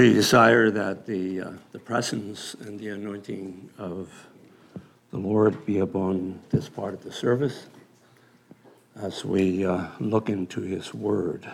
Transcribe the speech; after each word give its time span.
We 0.00 0.14
desire 0.14 0.70
that 0.70 1.04
the, 1.04 1.42
uh, 1.42 1.50
the 1.72 1.78
presence 1.78 2.54
and 2.54 2.80
the 2.80 2.88
anointing 2.88 3.68
of 3.76 4.08
the 5.10 5.18
Lord 5.18 5.66
be 5.66 5.80
upon 5.80 6.40
this 6.48 6.70
part 6.70 6.94
of 6.94 7.04
the 7.04 7.12
service 7.12 7.66
as 8.96 9.26
we 9.26 9.66
uh, 9.66 9.88
look 9.98 10.30
into 10.30 10.62
His 10.62 10.94
Word. 10.94 11.46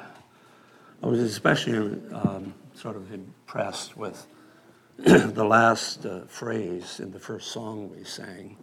I 1.03 1.07
was 1.09 1.19
especially 1.19 2.01
um, 2.13 2.55
sort 2.73 2.95
of 2.95 3.13
impressed 3.13 3.97
with 3.97 4.25
the 4.97 5.45
last 5.45 6.07
uh, 6.07 6.21
phrase 6.27 7.01
in 7.01 7.11
the 7.11 7.19
first 7.19 7.51
song 7.51 7.91
we 7.91 8.05
sang 8.05 8.57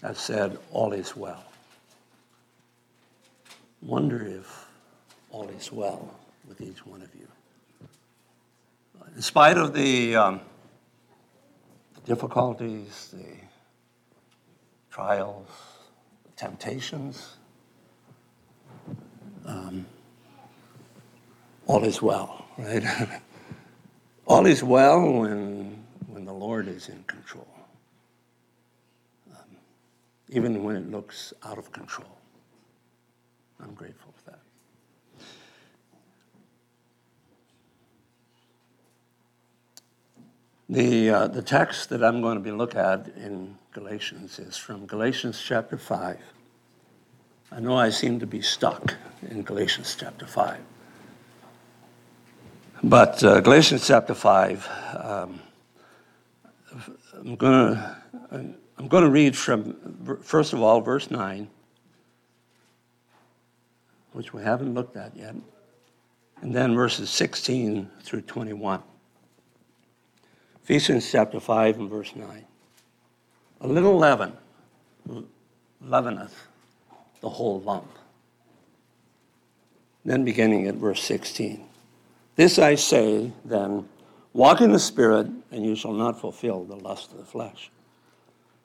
that 0.00 0.16
said, 0.16 0.56
All 0.70 0.94
is 0.94 1.14
well. 1.14 1.44
Wonder 3.82 4.24
if 4.24 4.66
all 5.30 5.50
is 5.50 5.70
well 5.70 6.18
with 6.48 6.62
each 6.62 6.86
one 6.86 7.02
of 7.02 7.14
you. 7.14 7.28
In 9.14 9.22
spite 9.22 9.56
of 9.56 9.74
the 9.74 10.16
um, 10.16 10.40
difficulties, 12.04 13.12
the 13.12 13.36
trials, 14.90 15.48
the 16.24 16.32
temptations, 16.36 17.36
um, 19.46 19.86
all 21.66 21.84
is 21.84 22.02
well, 22.02 22.44
right? 22.58 22.84
all 24.26 24.46
is 24.46 24.62
well 24.62 25.00
when, 25.00 25.84
when 26.08 26.24
the 26.24 26.32
Lord 26.32 26.68
is 26.68 26.88
in 26.88 27.02
control, 27.04 27.48
um, 29.32 29.56
even 30.28 30.62
when 30.62 30.76
it 30.76 30.90
looks 30.90 31.32
out 31.44 31.58
of 31.58 31.72
control. 31.72 32.18
I'm 33.60 33.74
grateful 33.74 34.12
for 34.16 34.30
that. 34.30 34.40
The, 40.74 41.08
uh, 41.08 41.26
the 41.28 41.40
text 41.40 41.90
that 41.90 42.02
I'm 42.02 42.20
going 42.20 42.34
to 42.34 42.42
be 42.42 42.50
looking 42.50 42.80
at 42.80 43.06
in 43.16 43.56
Galatians 43.72 44.40
is 44.40 44.56
from 44.56 44.86
Galatians 44.86 45.40
chapter 45.40 45.78
5. 45.78 46.18
I 47.52 47.60
know 47.60 47.76
I 47.76 47.90
seem 47.90 48.18
to 48.18 48.26
be 48.26 48.42
stuck 48.42 48.96
in 49.30 49.42
Galatians 49.42 49.96
chapter 49.96 50.26
5. 50.26 50.58
But 52.82 53.22
uh, 53.22 53.40
Galatians 53.40 53.86
chapter 53.86 54.14
5, 54.14 54.68
um, 54.96 55.40
I'm 57.20 57.36
going 57.36 57.74
to 57.76 57.96
I'm 58.76 58.88
going 58.88 59.04
to 59.04 59.10
read 59.10 59.36
from, 59.36 60.18
first 60.24 60.54
of 60.54 60.60
all, 60.60 60.80
verse 60.80 61.08
9, 61.08 61.48
which 64.12 64.32
we 64.32 64.42
haven't 64.42 64.74
looked 64.74 64.96
at 64.96 65.16
yet, 65.16 65.36
and 66.42 66.52
then 66.52 66.74
verses 66.74 67.10
16 67.10 67.88
through 68.02 68.22
21. 68.22 68.82
Ephesians 70.64 71.12
chapter 71.12 71.38
5 71.40 71.78
and 71.78 71.90
verse 71.90 72.16
9. 72.16 72.42
A 73.60 73.68
little 73.68 73.98
leaven 73.98 74.32
leaveneth 75.82 76.32
the 77.20 77.28
whole 77.28 77.60
lump. 77.60 77.90
Then 80.06 80.24
beginning 80.24 80.66
at 80.66 80.76
verse 80.76 81.02
16. 81.02 81.66
This 82.36 82.58
I 82.58 82.76
say, 82.76 83.30
then, 83.44 83.90
walk 84.32 84.62
in 84.62 84.72
the 84.72 84.78
Spirit, 84.78 85.26
and 85.50 85.66
you 85.66 85.76
shall 85.76 85.92
not 85.92 86.18
fulfill 86.18 86.64
the 86.64 86.76
lust 86.76 87.12
of 87.12 87.18
the 87.18 87.26
flesh. 87.26 87.70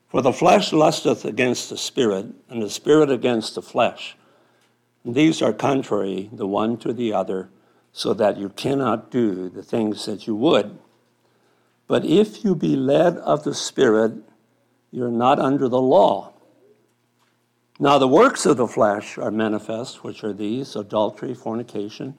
For 0.07 0.21
the 0.21 0.31
flesh 0.31 0.71
lusteth 0.71 1.25
against 1.25 1.69
the 1.69 1.77
Spirit, 1.77 2.27
and 2.49 2.61
the 2.61 2.69
Spirit 2.69 3.11
against 3.11 3.55
the 3.55 3.61
flesh. 3.61 4.15
And 5.03 5.15
these 5.15 5.41
are 5.41 5.51
contrary 5.51 6.29
the 6.31 6.47
one 6.47 6.77
to 6.77 6.93
the 6.93 7.11
other, 7.11 7.49
so 7.91 8.13
that 8.13 8.37
you 8.37 8.47
cannot 8.47 9.11
do 9.11 9.49
the 9.49 9.63
things 9.63 10.05
that 10.05 10.27
you 10.27 10.35
would. 10.37 10.79
But 11.89 12.05
if 12.05 12.45
you 12.45 12.53
be 12.53 12.75
led 12.75 13.17
of 13.17 13.43
the 13.43 13.55
Spirit, 13.55 14.13
you're 14.91 15.11
not 15.11 15.39
under 15.39 15.67
the 15.67 15.81
law. 15.81 16.33
Now, 17.79 17.97
the 17.97 18.07
works 18.07 18.45
of 18.45 18.57
the 18.57 18.67
flesh 18.67 19.17
are 19.17 19.31
manifest, 19.31 20.03
which 20.03 20.23
are 20.23 20.31
these 20.31 20.75
adultery, 20.75 21.33
fornication, 21.33 22.15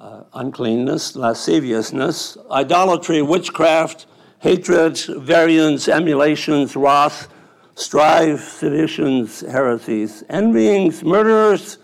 uh, 0.00 0.22
uncleanness, 0.34 1.16
lasciviousness, 1.16 2.38
idolatry, 2.48 3.22
witchcraft, 3.22 4.06
hatred, 4.38 4.96
variance, 4.98 5.88
emulations, 5.88 6.76
wrath, 6.76 7.26
strife, 7.74 8.40
seditions, 8.60 9.40
heresies, 9.40 10.22
envyings, 10.30 11.02
murders, 11.02 11.78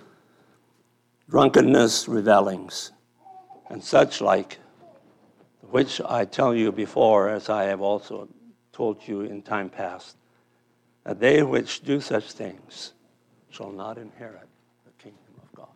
drunkenness, 1.28 2.06
revelings, 2.06 2.92
and 3.70 3.82
such 3.82 4.20
like 4.20 4.58
which 5.71 6.00
I 6.00 6.25
tell 6.25 6.53
you 6.55 6.73
before, 6.73 7.28
as 7.28 7.49
I 7.49 7.65
have 7.65 7.81
also 7.81 8.28
told 8.73 9.06
you 9.06 9.21
in 9.23 9.43
time 9.43 9.71
past, 9.71 10.17
that 11.05 11.21
they 11.21 11.43
which 11.43 11.83
do 11.83 12.00
such 12.00 12.33
things 12.33 12.93
shall 13.50 13.73
not 13.73 13.99
inherit 13.99 14.49
the 14.84 14.93
kingdom 15.03 15.34
of 15.43 15.53
God. 15.55 15.69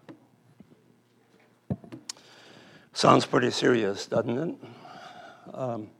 Sounds 2.93 3.27
pretty 3.27 3.51
serious, 3.51 4.07
doesn't 4.07 4.39
it? 4.39 4.55
Um, 5.55 5.91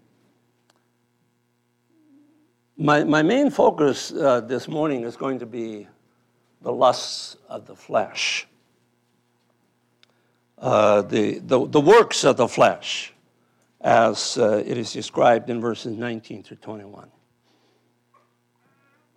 my, 2.77 3.05
my 3.05 3.23
main 3.23 3.51
focus 3.51 4.13
uh, 4.13 4.41
this 4.41 4.67
morning 4.69 5.05
is 5.05 5.17
going 5.17 5.39
to 5.39 5.47
be 5.47 5.87
the 6.63 6.73
lusts 6.73 7.37
of 7.49 7.67
the 7.67 7.77
flesh, 7.77 8.47
uh, 10.59 11.03
the, 11.03 11.39
the, 11.39 11.67
the 11.67 11.81
works 11.81 12.25
of 12.25 12.37
the 12.37 12.49
flesh 12.49 13.13
as 13.87 14.37
uh, 14.37 14.65
it 14.67 14.77
is 14.77 14.93
described 14.93 15.49
in 15.49 15.61
verses 15.61 15.97
19 15.97 16.43
through 16.43 16.57
21. 16.57 17.09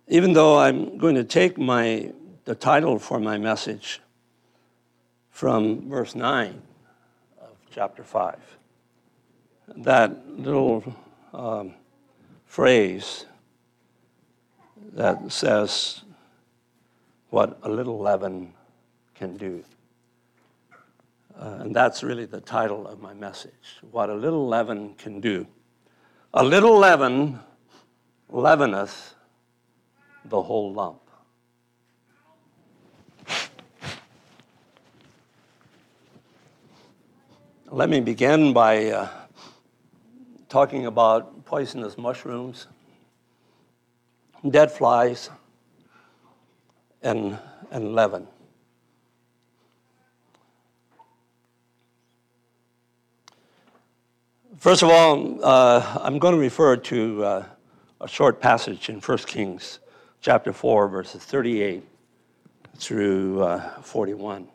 Even 0.06 0.32
though 0.32 0.60
I'm 0.60 0.96
going 0.96 1.16
to 1.16 1.24
take 1.24 1.58
my, 1.58 2.12
the 2.44 2.54
title 2.54 3.00
for 3.00 3.18
my 3.18 3.36
message 3.36 4.00
from 5.32 5.88
verse 5.88 6.14
9 6.14 6.62
of 7.40 7.56
chapter 7.72 8.04
5, 8.04 8.38
that 9.78 10.38
little 10.38 10.94
um, 11.34 11.74
phrase 12.46 13.26
that 14.92 15.32
says 15.32 16.02
what 17.30 17.58
a 17.64 17.68
little 17.68 17.98
leaven 17.98 18.52
can 19.16 19.36
do. 19.36 19.64
Uh, 21.40 21.56
and 21.60 21.74
that's 21.74 22.02
really 22.02 22.26
the 22.26 22.40
title 22.40 22.86
of 22.86 23.00
my 23.00 23.14
message 23.14 23.78
What 23.90 24.10
a 24.10 24.14
Little 24.14 24.46
Leaven 24.46 24.92
Can 24.98 25.20
Do. 25.20 25.46
A 26.34 26.44
little 26.44 26.76
leaven 26.76 27.40
leaveneth 28.30 29.14
the 30.26 30.42
whole 30.42 30.74
lump. 30.74 31.00
Let 37.70 37.88
me 37.88 38.00
begin 38.00 38.52
by 38.52 38.90
uh, 38.90 39.08
talking 40.50 40.84
about 40.84 41.46
poisonous 41.46 41.96
mushrooms, 41.96 42.66
dead 44.50 44.70
flies, 44.70 45.30
and, 47.00 47.38
and 47.70 47.94
leaven. 47.94 48.26
First 54.60 54.82
of 54.82 54.90
all, 54.90 55.42
uh, 55.42 56.00
I'm 56.02 56.18
going 56.18 56.34
to 56.34 56.38
refer 56.38 56.76
to 56.76 57.24
uh, 57.24 57.44
a 57.98 58.06
short 58.06 58.42
passage 58.42 58.90
in 58.90 59.00
1 59.00 59.18
Kings 59.20 59.78
chapter 60.20 60.52
4, 60.52 60.86
verses 60.88 61.24
38 61.24 61.82
through 62.76 63.42
uh, 63.42 63.80
41. 63.80 64.46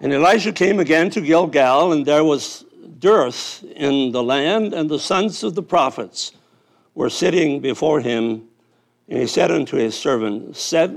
And 0.00 0.12
Elisha 0.12 0.52
came 0.52 0.78
again 0.78 1.10
to 1.10 1.20
Gilgal, 1.20 1.90
and 1.90 2.06
there 2.06 2.22
was 2.22 2.64
dearth 3.00 3.64
in 3.74 4.12
the 4.12 4.22
land, 4.22 4.72
and 4.72 4.88
the 4.88 5.00
sons 5.00 5.42
of 5.42 5.56
the 5.56 5.64
prophets 5.64 6.30
were 6.94 7.10
sitting 7.10 7.58
before 7.58 7.98
him. 7.98 8.44
And 9.08 9.18
he 9.18 9.26
said 9.26 9.50
unto 9.50 9.76
his 9.76 9.98
servant, 9.98 10.56
Set 10.56 10.92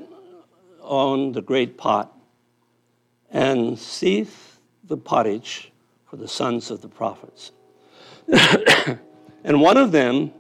on 0.79 1.31
the 1.31 1.41
great 1.41 1.75
pot 1.75 2.13
and 3.31 3.77
seeth 3.77 4.59
the 4.83 4.97
pottage 4.97 5.71
for 6.05 6.17
the 6.17 6.27
sons 6.27 6.71
of 6.71 6.81
the 6.81 6.87
prophets. 6.87 7.51
and 9.43 9.61
one 9.61 9.77
of 9.77 9.91
them, 9.91 10.31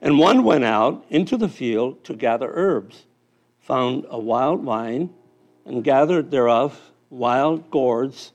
and 0.00 0.18
one 0.18 0.44
went 0.44 0.64
out 0.64 1.04
into 1.10 1.36
the 1.36 1.48
field 1.48 2.02
to 2.04 2.14
gather 2.14 2.50
herbs, 2.54 3.06
found 3.60 4.06
a 4.08 4.18
wild 4.18 4.62
vine, 4.62 5.10
and 5.64 5.84
gathered 5.84 6.30
thereof 6.30 6.92
wild 7.10 7.70
gourds, 7.70 8.32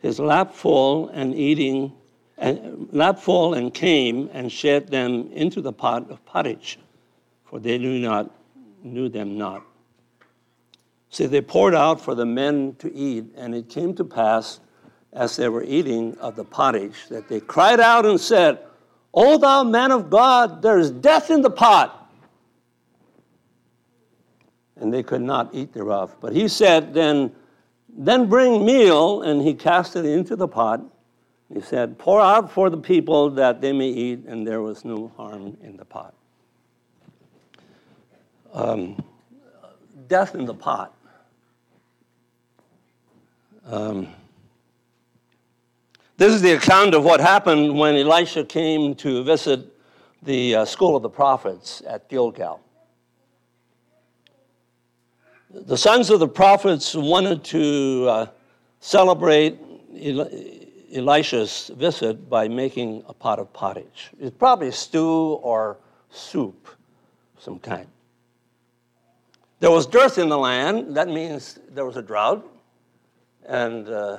his 0.00 0.18
lap 0.18 0.52
full, 0.52 1.08
and 1.08 1.34
eating, 1.34 1.92
and 2.36 2.88
lap 2.92 3.18
full, 3.18 3.54
and 3.54 3.72
came 3.72 4.28
and 4.32 4.50
shed 4.50 4.88
them 4.88 5.30
into 5.32 5.60
the 5.60 5.72
pot 5.72 6.10
of 6.10 6.24
pottage, 6.24 6.78
for 7.44 7.58
they 7.58 7.78
knew 7.78 7.98
not, 7.98 8.30
knew 8.82 9.08
them 9.08 9.38
not. 9.38 9.62
See, 11.10 11.26
they 11.26 11.40
poured 11.40 11.74
out 11.74 12.00
for 12.00 12.14
the 12.14 12.26
men 12.26 12.76
to 12.78 12.94
eat, 12.94 13.26
and 13.36 13.54
it 13.54 13.68
came 13.68 13.94
to 13.94 14.04
pass, 14.04 14.60
as 15.12 15.36
they 15.36 15.48
were 15.48 15.64
eating 15.64 16.16
of 16.18 16.36
the 16.36 16.44
pottage, 16.44 17.08
that 17.08 17.28
they 17.28 17.40
cried 17.40 17.80
out 17.80 18.04
and 18.04 18.20
said, 18.20 18.58
O 19.14 19.38
thou 19.38 19.62
man 19.64 19.90
of 19.90 20.10
God, 20.10 20.60
there 20.60 20.78
is 20.78 20.90
death 20.90 21.30
in 21.30 21.40
the 21.40 21.50
pot. 21.50 22.12
And 24.76 24.92
they 24.92 25.02
could 25.02 25.22
not 25.22 25.50
eat 25.52 25.72
thereof. 25.72 26.14
But 26.20 26.34
he 26.34 26.46
said, 26.46 26.94
Then, 26.94 27.32
then 27.88 28.28
bring 28.28 28.64
meal, 28.64 29.22
and 29.22 29.42
he 29.42 29.54
cast 29.54 29.96
it 29.96 30.04
into 30.04 30.36
the 30.36 30.46
pot. 30.46 30.82
He 31.52 31.62
said, 31.62 31.98
Pour 31.98 32.20
out 32.20 32.52
for 32.52 32.68
the 32.68 32.76
people 32.76 33.30
that 33.30 33.60
they 33.60 33.72
may 33.72 33.88
eat, 33.88 34.24
and 34.26 34.46
there 34.46 34.60
was 34.60 34.84
no 34.84 35.10
harm 35.16 35.56
in 35.62 35.76
the 35.78 35.84
pot. 35.84 36.14
Um, 38.52 39.02
death 40.06 40.34
in 40.34 40.44
the 40.44 40.54
pot. 40.54 40.94
Um, 43.68 44.08
this 46.16 46.32
is 46.32 46.40
the 46.40 46.52
account 46.52 46.94
of 46.94 47.04
what 47.04 47.20
happened 47.20 47.78
when 47.78 47.96
Elisha 47.96 48.42
came 48.44 48.94
to 48.94 49.22
visit 49.22 49.60
the 50.22 50.54
uh, 50.54 50.64
school 50.64 50.96
of 50.96 51.02
the 51.02 51.10
prophets 51.10 51.82
at 51.86 52.08
Gilgal. 52.08 52.62
The 55.50 55.76
sons 55.76 56.08
of 56.08 56.18
the 56.18 56.28
prophets 56.28 56.94
wanted 56.94 57.44
to 57.44 58.06
uh, 58.08 58.26
celebrate 58.80 59.58
Elisha's 60.94 61.70
visit 61.76 62.30
by 62.30 62.48
making 62.48 63.04
a 63.06 63.12
pot 63.12 63.38
of 63.38 63.52
pottage. 63.52 64.12
It's 64.18 64.34
probably 64.34 64.70
stew 64.70 65.34
or 65.42 65.76
soup, 66.08 66.68
some 67.38 67.58
kind. 67.58 67.86
There 69.60 69.70
was 69.70 69.86
dearth 69.86 70.16
in 70.16 70.30
the 70.30 70.38
land. 70.38 70.96
That 70.96 71.08
means 71.08 71.58
there 71.68 71.84
was 71.84 71.98
a 71.98 72.02
drought 72.02 72.46
and 73.48 73.88
uh, 73.88 74.18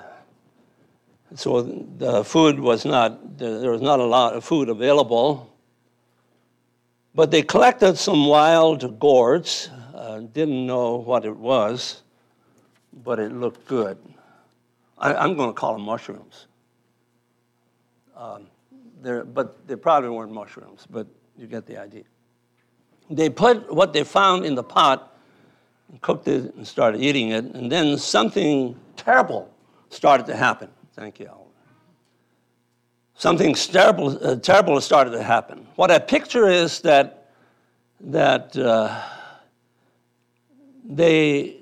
so 1.35 1.61
the 1.97 2.23
food 2.25 2.59
was 2.59 2.83
not 2.83 3.37
there 3.37 3.71
was 3.71 3.81
not 3.81 3.99
a 3.99 4.05
lot 4.05 4.35
of 4.35 4.43
food 4.43 4.67
available. 4.67 5.45
But 7.15 7.31
they 7.31 7.41
collected 7.41 7.97
some 7.97 8.27
wild 8.27 8.99
gourds. 8.99 9.69
Uh, 9.95 10.19
didn't 10.19 10.65
know 10.65 10.95
what 10.95 11.25
it 11.25 11.35
was 11.35 12.03
but 13.03 13.19
it 13.19 13.31
looked 13.31 13.67
good. 13.67 13.97
I, 14.97 15.23
am 15.23 15.35
going 15.35 15.49
to 15.49 15.53
call 15.53 15.73
them 15.73 15.83
mushrooms. 15.83 16.47
Um, 18.15 18.47
but 19.01 19.65
they 19.67 19.77
probably 19.77 20.09
weren't 20.09 20.33
mushrooms 20.33 20.85
but 20.89 21.07
you 21.37 21.47
get 21.47 21.65
the 21.65 21.77
idea. 21.77 22.03
They 23.09 23.29
put 23.29 23.73
what 23.73 23.93
they 23.93 24.03
found 24.03 24.45
in 24.45 24.55
the 24.55 24.63
pot 24.63 25.08
cooked 26.01 26.27
it 26.27 26.53
and 26.55 26.67
started 26.67 27.01
eating 27.01 27.29
it 27.29 27.45
and 27.45 27.71
then 27.71 27.97
something 27.97 28.75
terrible 28.95 29.49
started 29.89 30.25
to 30.27 30.35
happen. 30.35 30.69
Thank 30.93 31.19
you. 31.19 31.29
Something 33.15 33.53
terrible, 33.53 34.17
uh, 34.25 34.35
terrible 34.37 34.79
started 34.79 35.11
to 35.11 35.23
happen. 35.23 35.67
What 35.75 35.91
I 35.91 35.99
picture 35.99 36.47
is 36.47 36.79
that, 36.81 37.31
that 37.99 38.57
uh, 38.57 39.01
they, 40.85 41.57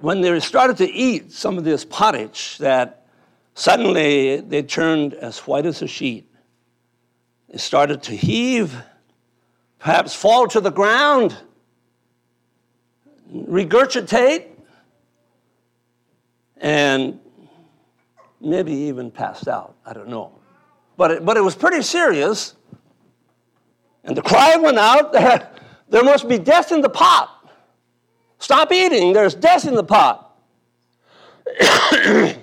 when 0.00 0.20
they 0.20 0.38
started 0.38 0.76
to 0.76 0.88
eat 0.88 1.32
some 1.32 1.58
of 1.58 1.64
this 1.64 1.84
pottage, 1.84 2.58
that 2.58 3.06
suddenly 3.54 4.40
they 4.40 4.62
turned 4.62 5.14
as 5.14 5.38
white 5.40 5.66
as 5.66 5.82
a 5.82 5.88
sheet. 5.88 6.32
They 7.48 7.58
started 7.58 8.02
to 8.04 8.14
heave, 8.14 8.76
perhaps 9.80 10.14
fall 10.14 10.46
to 10.48 10.60
the 10.60 10.70
ground, 10.70 11.36
regurgitate, 13.32 14.46
and 16.56 17.18
maybe 18.40 18.72
even 18.72 19.10
passed 19.10 19.48
out. 19.48 19.74
I 19.84 19.92
don't 19.92 20.08
know. 20.08 20.32
But 20.96 21.10
it, 21.12 21.24
but 21.24 21.36
it 21.36 21.42
was 21.42 21.54
pretty 21.54 21.82
serious. 21.82 22.54
And 24.04 24.16
the 24.16 24.22
cry 24.22 24.56
went 24.56 24.78
out 24.78 25.12
there, 25.88 26.04
must 26.04 26.28
be 26.28 26.38
death 26.38 26.72
in 26.72 26.80
the 26.80 26.88
pot. 26.88 27.34
Stop 28.38 28.72
eating, 28.72 29.12
there's 29.12 29.34
death 29.34 29.66
in 29.66 29.74
the 29.74 29.84
pot. 29.84 30.24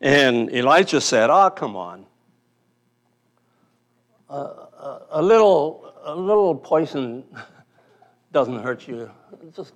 and 0.00 0.54
Elisha 0.54 1.00
said, 1.00 1.30
Oh, 1.30 1.50
come 1.50 1.76
on. 1.76 2.04
Uh, 4.28 4.34
a, 4.34 5.00
a, 5.12 5.22
little, 5.22 5.92
a 6.04 6.14
little 6.14 6.54
poison 6.54 7.24
doesn't 8.34 8.62
hurt 8.62 8.86
you. 8.86 9.10
Just 9.54 9.72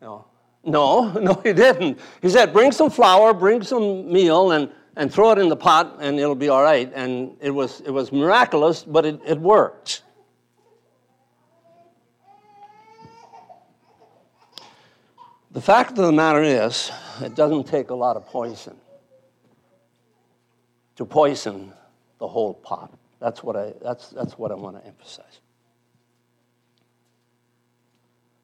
no. 0.00 0.24
No, 0.64 1.10
no, 1.20 1.34
he 1.42 1.52
didn't. 1.52 1.98
He 2.22 2.30
said, 2.30 2.52
bring 2.52 2.72
some 2.72 2.88
flour, 2.88 3.34
bring 3.34 3.62
some 3.62 4.10
meal, 4.10 4.52
and, 4.52 4.70
and 4.96 5.12
throw 5.12 5.32
it 5.32 5.38
in 5.38 5.48
the 5.48 5.56
pot, 5.56 5.96
and 6.00 6.18
it'll 6.18 6.34
be 6.34 6.48
all 6.48 6.62
right. 6.62 6.90
And 6.94 7.36
it 7.40 7.50
was, 7.50 7.80
it 7.80 7.90
was 7.90 8.12
miraculous, 8.12 8.84
but 8.84 9.04
it, 9.04 9.20
it 9.26 9.38
worked. 9.38 10.02
The 15.50 15.60
fact 15.60 15.90
of 15.92 16.06
the 16.06 16.12
matter 16.12 16.42
is, 16.42 16.92
it 17.20 17.34
doesn't 17.34 17.66
take 17.66 17.90
a 17.90 17.94
lot 17.94 18.16
of 18.16 18.24
poison 18.26 18.76
to 20.94 21.04
poison 21.04 21.72
the 22.18 22.28
whole 22.28 22.54
pot. 22.54 22.96
That's 23.18 23.42
what 23.42 23.56
I, 23.56 23.72
that's, 23.82 24.10
that's 24.10 24.38
what 24.38 24.52
I 24.52 24.54
want 24.54 24.80
to 24.80 24.86
emphasize. 24.86 25.40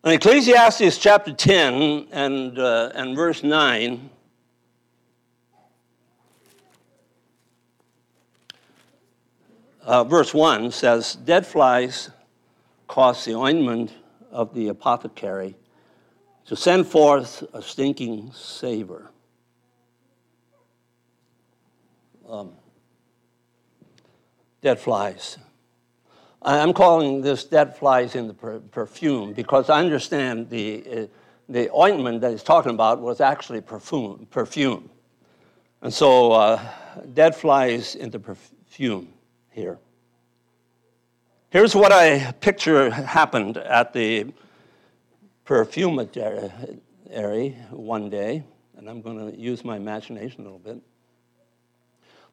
In 0.07 0.13
Ecclesiastes 0.13 0.99
chapter 0.99 1.33
10 1.33 2.07
and, 2.13 2.57
uh, 2.61 2.93
and 2.95 3.17
verse 3.17 3.43
9, 3.43 4.09
uh, 9.83 10.05
verse 10.05 10.33
1 10.33 10.71
says, 10.71 11.17
Dead 11.17 11.45
flies 11.45 12.11
cause 12.87 13.25
the 13.25 13.35
ointment 13.35 13.95
of 14.31 14.55
the 14.55 14.69
apothecary 14.69 15.57
to 16.45 16.55
send 16.55 16.87
forth 16.87 17.43
a 17.53 17.61
stinking 17.61 18.31
savor. 18.33 19.11
Um, 22.29 22.53
dead 24.63 24.79
flies. 24.79 25.39
I'm 26.47 26.73
calling 26.73 27.23
this 27.23 27.43
dead 27.43 27.77
flies 27.77 28.15
in 28.15 28.29
the 28.29 28.35
per- 28.35 28.61
perfume 28.61 29.33
because 29.33 29.69
I 29.69 29.81
understand 29.81 30.49
the, 30.49 30.85
uh, 30.87 31.07
the 31.49 31.69
ointment 31.75 32.21
that 32.21 32.31
he's 32.31 32.45
talking 32.45 32.71
about 32.71 33.01
was 33.01 33.21
actually 33.21 33.61
perfume. 33.61 34.29
perfume. 34.31 34.89
And 35.83 35.93
so, 35.93 36.31
uh, 36.33 36.61
dead 37.15 37.35
flies 37.35 37.97
in 37.97 38.11
the 38.11 38.21
perfume 38.21 39.09
here. 39.51 39.79
Here's 41.51 41.75
what 41.75 41.91
I 41.91 42.33
picture 42.41 42.91
happened 42.91 43.57
at 43.57 43.93
the 43.93 44.33
perfumery 45.45 46.09
area 47.11 47.51
one 47.71 48.09
day, 48.09 48.45
and 48.77 48.89
I'm 48.89 49.03
going 49.03 49.33
to 49.33 49.37
use 49.37 49.65
my 49.65 49.77
imagination 49.77 50.43
a 50.43 50.45
little 50.45 50.59
bit. 50.61 50.79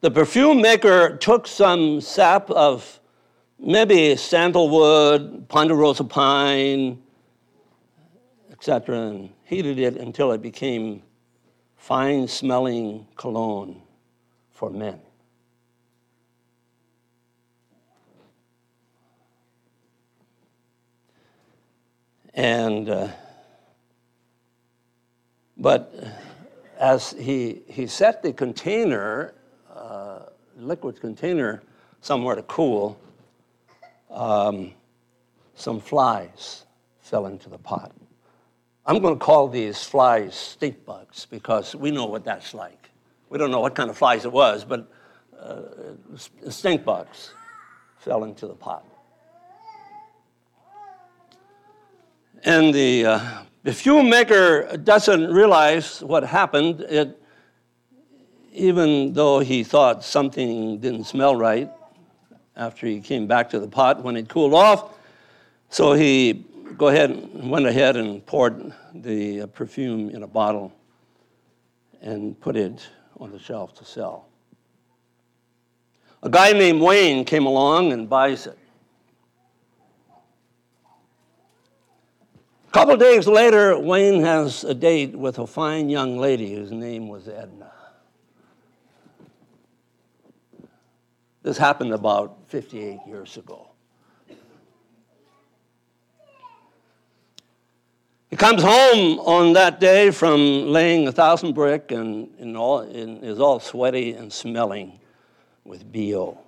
The 0.01 0.11
perfume 0.11 0.61
maker 0.61 1.17
took 1.17 1.47
some 1.47 1.99
sap 1.99 2.51
of 2.51 2.99
maybe 3.59 4.15
sandalwood, 4.15 5.47
ponderosa 5.49 6.03
pine, 6.03 7.01
etc., 8.51 8.99
and 8.99 9.29
heated 9.43 9.79
it 9.79 9.97
until 9.97 10.31
it 10.31 10.41
became 10.41 11.01
fine 11.77 12.27
smelling 12.27 13.05
cologne 13.15 13.81
for 14.51 14.69
men. 14.69 14.99
And, 22.33 22.89
uh, 22.89 23.09
but 25.57 25.93
as 26.79 27.11
he, 27.11 27.61
he 27.67 27.85
set 27.85 28.23
the 28.23 28.33
container, 28.33 29.35
uh, 29.73 30.23
liquid 30.57 30.99
container, 30.99 31.63
somewhere 32.01 32.35
to 32.35 32.41
cool, 32.43 32.99
um, 34.13 34.73
some 35.55 35.79
flies 35.79 36.65
fell 37.01 37.25
into 37.25 37.49
the 37.49 37.57
pot. 37.57 37.91
I'm 38.85 38.99
going 38.99 39.17
to 39.17 39.19
call 39.19 39.47
these 39.47 39.83
flies 39.83 40.35
stink 40.35 40.85
bugs 40.85 41.25
because 41.29 41.75
we 41.75 41.91
know 41.91 42.05
what 42.05 42.23
that's 42.23 42.53
like. 42.53 42.89
We 43.29 43.37
don't 43.37 43.51
know 43.51 43.61
what 43.61 43.75
kind 43.75 43.89
of 43.89 43.97
flies 43.97 44.25
it 44.25 44.31
was, 44.31 44.65
but 44.65 44.91
uh, 45.39 45.61
stink 46.49 46.83
bugs 46.83 47.33
fell 47.97 48.23
into 48.23 48.47
the 48.47 48.53
pot. 48.53 48.85
And 52.43 52.73
the, 52.73 53.05
uh, 53.05 53.43
fuel 53.71 54.03
maker 54.03 54.75
doesn't 54.77 55.31
realize 55.31 56.03
what 56.03 56.23
happened. 56.23 56.81
It, 56.81 57.19
even 58.51 59.13
though 59.13 59.39
he 59.39 59.63
thought 59.63 60.03
something 60.03 60.77
didn't 60.79 61.05
smell 61.05 61.35
right, 61.35 61.71
after 62.55 62.87
he 62.87 62.99
came 62.99 63.27
back 63.27 63.49
to 63.49 63.59
the 63.59 63.67
pot 63.67 64.03
when 64.03 64.15
it 64.15 64.29
cooled 64.29 64.53
off. 64.53 64.97
So 65.69 65.93
he 65.93 66.45
go 66.77 66.87
ahead 66.87 67.09
and 67.09 67.49
went 67.49 67.65
ahead 67.65 67.97
and 67.97 68.25
poured 68.25 68.73
the 68.93 69.41
uh, 69.41 69.47
perfume 69.47 70.09
in 70.09 70.23
a 70.23 70.27
bottle 70.27 70.73
and 72.01 72.39
put 72.39 72.55
it 72.55 72.87
on 73.19 73.31
the 73.31 73.39
shelf 73.39 73.73
to 73.75 73.85
sell. 73.85 74.27
A 76.21 76.29
guy 76.29 76.53
named 76.53 76.81
Wayne 76.81 77.25
came 77.25 77.45
along 77.45 77.91
and 77.91 78.09
buys 78.09 78.47
it. 78.47 78.57
A 82.67 82.71
couple 82.71 82.97
days 82.97 83.27
later, 83.27 83.77
Wayne 83.77 84.21
has 84.21 84.63
a 84.63 84.73
date 84.73 85.15
with 85.15 85.37
a 85.37 85.45
fine 85.45 85.89
young 85.89 86.17
lady 86.17 86.55
whose 86.55 86.71
name 86.71 87.07
was 87.07 87.27
Edna. 87.27 87.71
This 91.43 91.57
happened 91.57 91.93
about 91.93 92.37
58 92.47 92.99
years 93.05 93.35
ago. 93.37 93.69
He 98.29 98.37
comes 98.37 98.63
home 98.63 99.19
on 99.19 99.53
that 99.53 99.79
day 99.79 100.09
from 100.09 100.39
laying 100.67 101.07
a 101.07 101.11
thousand 101.11 101.53
brick 101.53 101.91
and, 101.91 102.29
and, 102.39 102.57
all, 102.57 102.79
and 102.79 103.23
is 103.23 103.39
all 103.39 103.59
sweaty 103.59 104.13
and 104.13 104.33
smelling 104.33 104.99
with 105.65 105.91
BO. 105.91 106.39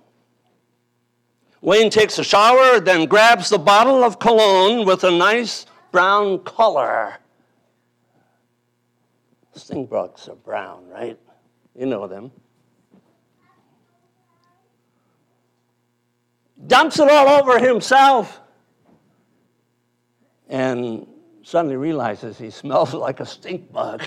Wayne 1.60 1.90
takes 1.90 2.18
a 2.18 2.24
shower, 2.24 2.80
then 2.80 3.06
grabs 3.06 3.50
the 3.50 3.58
bottle 3.58 4.02
of 4.02 4.18
cologne 4.18 4.84
with 4.84 5.04
a 5.04 5.10
nice 5.10 5.66
brown 5.92 6.40
color. 6.40 7.18
Stink 9.54 9.88
bugs 9.88 10.28
are 10.28 10.34
brown, 10.34 10.88
right? 10.88 11.18
You 11.78 11.86
know 11.86 12.08
them. 12.08 12.32
Dumps 16.64 16.98
it 16.98 17.10
all 17.10 17.28
over 17.28 17.58
himself 17.58 18.40
and 20.48 21.06
suddenly 21.42 21.76
realizes 21.76 22.38
he 22.38 22.50
smells 22.50 22.94
like 22.94 23.20
a 23.20 23.26
stink 23.26 23.72
bug. 23.72 24.06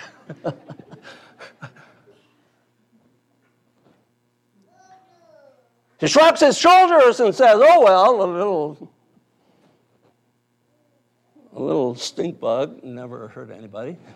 he 5.99 6.07
shrugs 6.07 6.39
his 6.39 6.57
shoulders 6.57 7.19
and 7.19 7.33
says, 7.33 7.59
Oh, 7.61 7.83
well, 7.83 8.23
a 8.23 8.25
little, 8.25 8.91
a 11.53 11.61
little 11.61 11.95
stink 11.95 12.39
bug 12.39 12.83
never 12.83 13.27
hurt 13.29 13.51
anybody. 13.51 13.97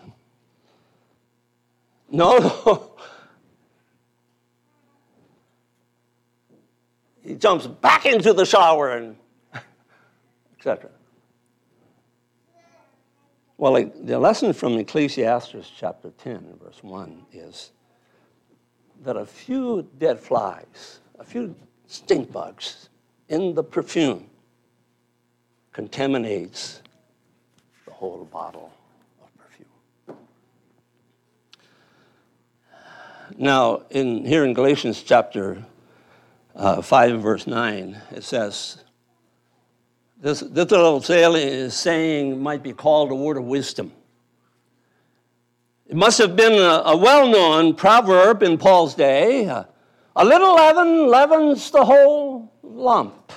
No, 2.10 2.92
He 7.24 7.34
jumps 7.34 7.66
back 7.66 8.04
into 8.04 8.34
the 8.34 8.44
shower 8.44 8.90
and 8.90 9.16
etc. 10.58 10.90
Well, 13.56 13.90
the 14.02 14.18
lesson 14.18 14.52
from 14.52 14.78
Ecclesiastes 14.78 15.70
chapter 15.76 16.10
10, 16.18 16.58
verse 16.62 16.82
1 16.82 17.26
is 17.32 17.70
that 19.04 19.16
a 19.16 19.24
few 19.24 19.88
dead 19.98 20.20
flies, 20.20 21.00
a 21.18 21.24
few 21.24 21.54
stink 21.86 22.30
bugs 22.30 22.88
in 23.28 23.54
the 23.54 23.62
perfume 23.62 24.28
contaminates 25.72 26.82
the 27.86 27.92
whole 27.92 28.24
bottle 28.30 28.72
of 29.22 29.28
perfume. 29.38 30.18
Now, 33.38 33.82
in 33.90 34.24
here 34.24 34.44
in 34.44 34.52
Galatians 34.52 35.02
chapter 35.02 35.64
uh, 36.54 36.82
5, 36.82 37.20
verse 37.20 37.46
9, 37.46 38.00
it 38.12 38.24
says, 38.24 38.78
this, 40.20 40.40
this 40.40 40.70
little 40.70 41.02
saying 41.02 42.42
might 42.42 42.62
be 42.62 42.72
called 42.72 43.10
a 43.10 43.14
word 43.14 43.36
of 43.36 43.44
wisdom. 43.44 43.92
It 45.86 45.96
must 45.96 46.18
have 46.18 46.34
been 46.34 46.54
a, 46.54 46.82
a 46.86 46.96
well 46.96 47.28
known 47.28 47.74
proverb 47.74 48.42
in 48.42 48.56
Paul's 48.56 48.94
day 48.94 49.46
a 50.16 50.24
little 50.24 50.54
leaven 50.54 51.08
leavens 51.08 51.70
the 51.70 51.84
whole 51.84 52.52
lump. 52.62 53.32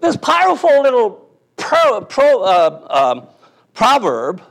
This 0.00 0.16
powerful 0.16 0.82
little 0.82 1.28
pro, 1.56 2.00
pro, 2.02 2.42
uh, 2.42 2.86
uh, 2.88 3.26
proverb 3.74 4.42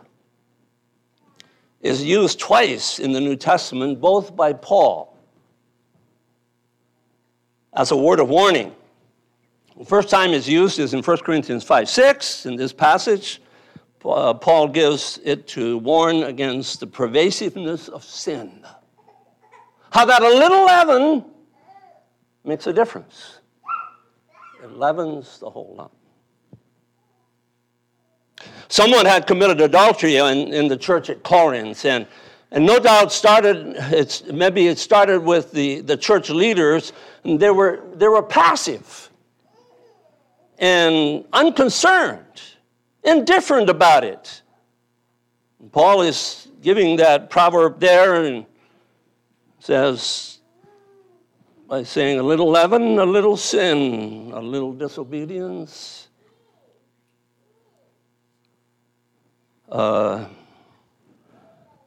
is 1.87 2.03
used 2.03 2.39
twice 2.39 2.99
in 2.99 3.11
the 3.13 3.21
New 3.21 3.35
Testament, 3.35 3.99
both 3.99 4.35
by 4.35 4.53
Paul 4.53 5.17
as 7.73 7.91
a 7.91 7.97
word 7.97 8.19
of 8.19 8.29
warning. 8.29 8.75
The 9.77 9.85
first 9.85 10.09
time 10.09 10.31
it's 10.31 10.47
used 10.47 10.79
is 10.79 10.93
in 10.93 11.03
1 11.03 11.17
Corinthians 11.19 11.63
5 11.63 11.87
6. 11.87 12.45
In 12.45 12.55
this 12.55 12.73
passage, 12.73 13.41
uh, 14.03 14.33
Paul 14.33 14.67
gives 14.67 15.19
it 15.23 15.47
to 15.49 15.77
warn 15.77 16.23
against 16.23 16.79
the 16.79 16.87
pervasiveness 16.87 17.87
of 17.87 18.03
sin. 18.03 18.65
How 19.91 20.05
that 20.05 20.21
a 20.21 20.29
little 20.29 20.65
leaven 20.65 21.25
makes 22.43 22.67
a 22.67 22.73
difference. 22.73 23.39
It 24.63 24.71
leavens 24.71 25.39
the 25.39 25.49
whole 25.49 25.75
lump. 25.77 25.96
Someone 28.69 29.05
had 29.05 29.27
committed 29.27 29.61
adultery 29.61 30.17
in, 30.17 30.53
in 30.53 30.67
the 30.67 30.77
church 30.77 31.09
at 31.09 31.23
Corinth, 31.23 31.85
and 31.85 32.07
and 32.51 32.65
no 32.65 32.79
doubt 32.79 33.11
started, 33.11 33.75
it's, 33.77 34.23
maybe 34.25 34.67
it 34.67 34.77
started 34.77 35.21
with 35.21 35.51
the, 35.51 35.81
the 35.81 35.97
church 35.97 36.29
leaders, 36.29 36.93
and 37.23 37.39
they 37.39 37.49
were, 37.49 37.83
they 37.95 38.07
were 38.07 38.23
passive 38.23 39.09
and 40.57 41.25
unconcerned, 41.33 42.41
indifferent 43.03 43.69
about 43.69 44.03
it. 44.03 44.41
And 45.59 45.71
Paul 45.71 46.01
is 46.01 46.47
giving 46.61 46.95
that 46.97 47.29
proverb 47.29 47.79
there 47.79 48.23
and 48.23 48.45
says, 49.59 50.39
by 51.67 51.83
saying, 51.83 52.17
a 52.17 52.23
little 52.23 52.49
leaven, 52.49 52.97
a 52.97 53.05
little 53.05 53.35
sin, 53.35 54.31
a 54.33 54.39
little 54.39 54.71
disobedience. 54.71 56.06
Uh, 59.69 60.25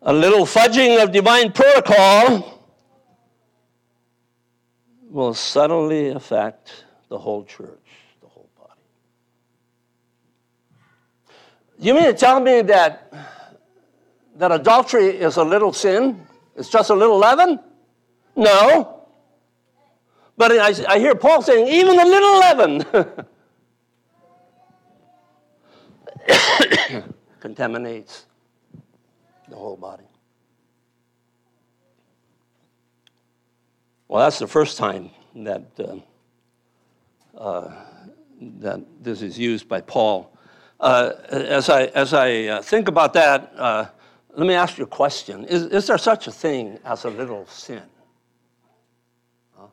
a 0.03 0.13
little 0.13 0.45
fudging 0.45 1.03
of 1.03 1.13
divine 1.13 1.51
protocol 1.53 2.63
will 5.09 5.33
subtly 5.33 6.09
affect 6.09 6.85
the 7.09 7.19
whole 7.19 7.45
church, 7.45 7.89
the 8.21 8.27
whole 8.29 8.51
body. 8.59 8.81
You 11.79 11.95
mean 11.95 12.05
to 12.05 12.13
tell 12.13 12.39
me 12.41 12.61
that, 12.63 13.13
that 14.37 14.53
adultery 14.53 15.09
is 15.09 15.39
a 15.39 15.45
little 15.45 15.73
sin? 15.73 16.27
It's 16.57 16.69
just 16.69 16.91
a 16.91 16.95
little 16.95 17.19
leaven? 17.19 17.59
No. 18.37 19.07
But 20.37 20.53
I, 20.53 20.95
I 20.95 20.99
hear 20.99 21.15
Paul 21.15 21.41
saying, 21.43 21.67
even 21.69 21.99
a 21.99 22.05
little 22.05 22.39
leaven 22.39 22.85
contaminates 27.41 28.27
the 29.49 29.57
whole 29.57 29.77
body. 29.77 30.05
Well, 34.09 34.25
that's 34.25 34.39
the 34.39 34.47
first 34.47 34.77
time 34.77 35.11
that, 35.37 35.63
uh, 35.79 37.39
uh, 37.39 37.73
that 38.41 38.81
this 39.01 39.23
is 39.23 39.39
used 39.39 39.69
by 39.69 39.81
Paul. 39.81 40.37
Uh, 40.81 41.13
as 41.31 41.69
I, 41.69 41.85
as 41.87 42.15
I 42.15 42.45
uh, 42.45 42.63
think 42.63 42.89
about 42.89 43.13
that, 43.13 43.53
uh, 43.57 43.87
let 44.37 44.47
me 44.47 44.55
ask 44.55 44.79
you 44.79 44.85
a 44.85 44.89
question. 44.89 45.45
Is, 45.45 45.65
is 45.67 45.87
there 45.87 45.99
such 45.99 46.27
a 46.27 46.33
thing 46.33 46.79
as 46.85 47.05
a 47.05 47.11
little 47.11 47.47
sin? 47.47 47.83
Huh? 49.57 49.67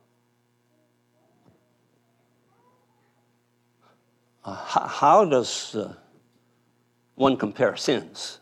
Uh, 4.43 4.53
how, 4.53 4.87
how, 4.87 5.25
does 5.25 5.75
one 7.17 7.35
compare 7.35 7.75
sins? 7.75 8.39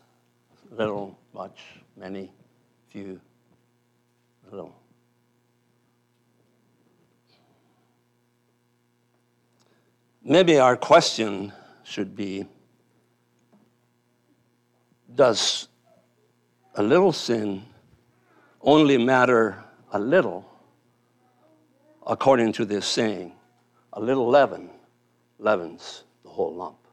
Little, 0.70 1.18
much, 1.32 1.58
many, 1.96 2.30
few, 2.90 3.18
little. 4.50 4.74
Maybe 10.22 10.58
our 10.58 10.76
question 10.76 11.52
should 11.84 12.14
be 12.14 12.46
Does 15.14 15.68
a 16.74 16.82
little 16.82 17.12
sin 17.12 17.62
only 18.60 18.98
matter 18.98 19.64
a 19.92 19.98
little, 19.98 20.44
according 22.06 22.52
to 22.54 22.66
this 22.66 22.84
saying? 22.84 23.32
A 23.94 24.00
little 24.00 24.28
leaven 24.28 24.68
leavens 25.38 26.04
the 26.22 26.28
whole 26.28 26.54
lump. 26.54 26.85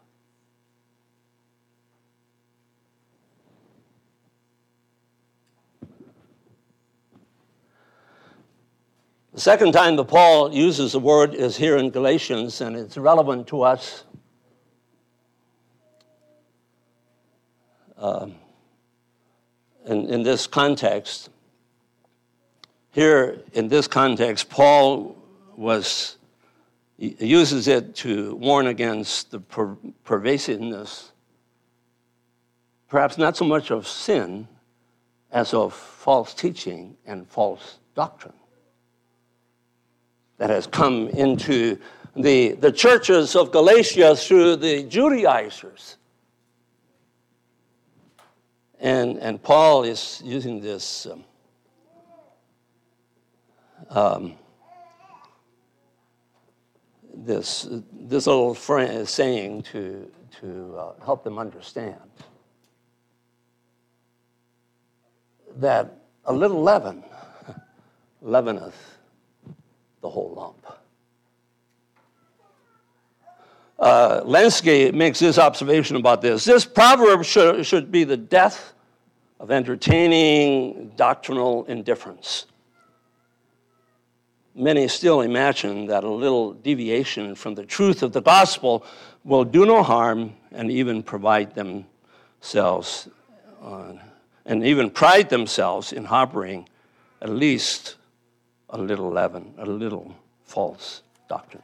The 9.34 9.42
second 9.42 9.72
time 9.72 9.96
that 9.96 10.06
Paul 10.06 10.54
uses 10.54 10.92
the 10.92 11.00
word 11.00 11.34
is 11.34 11.58
here 11.58 11.78
in 11.78 11.90
Galatians, 11.90 12.62
and 12.62 12.76
it's 12.76 12.98
relevant 12.98 13.48
to 13.48 13.64
us. 13.64 14.04
Um, 17.98 18.36
in, 19.88 20.08
in 20.08 20.22
this 20.22 20.46
context, 20.46 21.32
here 22.92 23.42
in 23.54 23.70
this 23.70 23.88
context, 23.88 24.52
Paul 24.52 25.18
was 25.56 26.18
uses 26.98 27.68
it 27.68 27.96
to 27.96 28.36
warn 28.36 28.68
against 28.68 29.32
the 29.32 29.40
per- 29.40 29.76
pervasiveness, 30.04 31.12
perhaps 32.88 33.18
not 33.18 33.36
so 33.36 33.46
much 33.46 33.72
of 33.72 33.88
sin 33.88 34.48
as 35.32 35.56
of 35.56 35.74
false 35.74 36.36
teaching 36.36 36.96
and 37.08 37.28
false 37.28 37.80
doctrine 37.96 38.34
that 40.44 40.50
has 40.50 40.68
come 40.68 41.08
into 41.08 41.80
the, 42.18 42.52
the 42.56 42.70
churches 42.70 43.34
of 43.34 43.50
Galatia 43.54 44.14
through 44.14 44.58
the 44.58 44.84
Judaizers. 44.84 45.96
And, 48.78 49.20
and 49.20 49.42
Paul 49.42 49.86
is 49.86 50.22
using 50.26 50.60
this 50.60 51.08
um, 51.08 51.24
um, 53.90 54.34
this, 57.14 57.66
this 57.94 58.28
little 58.28 58.54
saying 58.54 59.62
to, 59.72 60.12
to 60.42 60.76
uh, 60.78 61.06
help 61.06 61.24
them 61.24 61.40
understand 61.40 61.96
that 65.56 66.02
a 66.26 66.34
little 66.34 66.62
leaven 66.62 67.02
leaveneth 68.22 68.94
the 70.04 70.10
whole 70.10 70.36
lump. 70.36 70.68
Uh, 73.80 74.22
Lenski 74.22 74.94
makes 74.94 75.18
this 75.18 75.40
observation 75.40 75.96
about 75.96 76.22
this. 76.22 76.46
This 76.46 76.64
proverb 76.64 77.26
should, 77.26 77.66
should 77.66 77.92
be 77.92 78.04
the 78.04 78.16
death 78.16 78.74
of 79.40 79.50
entertaining 79.50 80.92
doctrinal 80.96 81.66
indifference 81.66 82.46
many 84.56 84.88
still 84.88 85.22
imagine 85.22 85.88
that 85.88 86.04
a 86.04 86.10
little 86.10 86.54
deviation 86.54 87.36
from 87.36 87.56
the 87.56 87.66
truth 87.66 88.04
of 88.04 88.14
the 88.14 88.22
gospel 88.22 88.86
will 89.24 89.44
do 89.44 89.66
no 89.66 89.82
harm 89.82 90.34
and 90.52 90.70
even 90.72 91.02
provide 91.02 91.56
themselves 91.56 93.10
uh, 93.64 93.94
and 94.46 94.66
even 94.66 94.90
pride 94.90 95.30
themselves 95.30 95.94
in 95.94 96.04
harboring 96.04 96.68
at 97.22 97.30
least 97.30 97.96
a 98.74 98.78
little 98.78 99.10
leaven, 99.10 99.54
a 99.58 99.66
little 99.66 100.14
false 100.44 101.04
doctrine. 101.30 101.64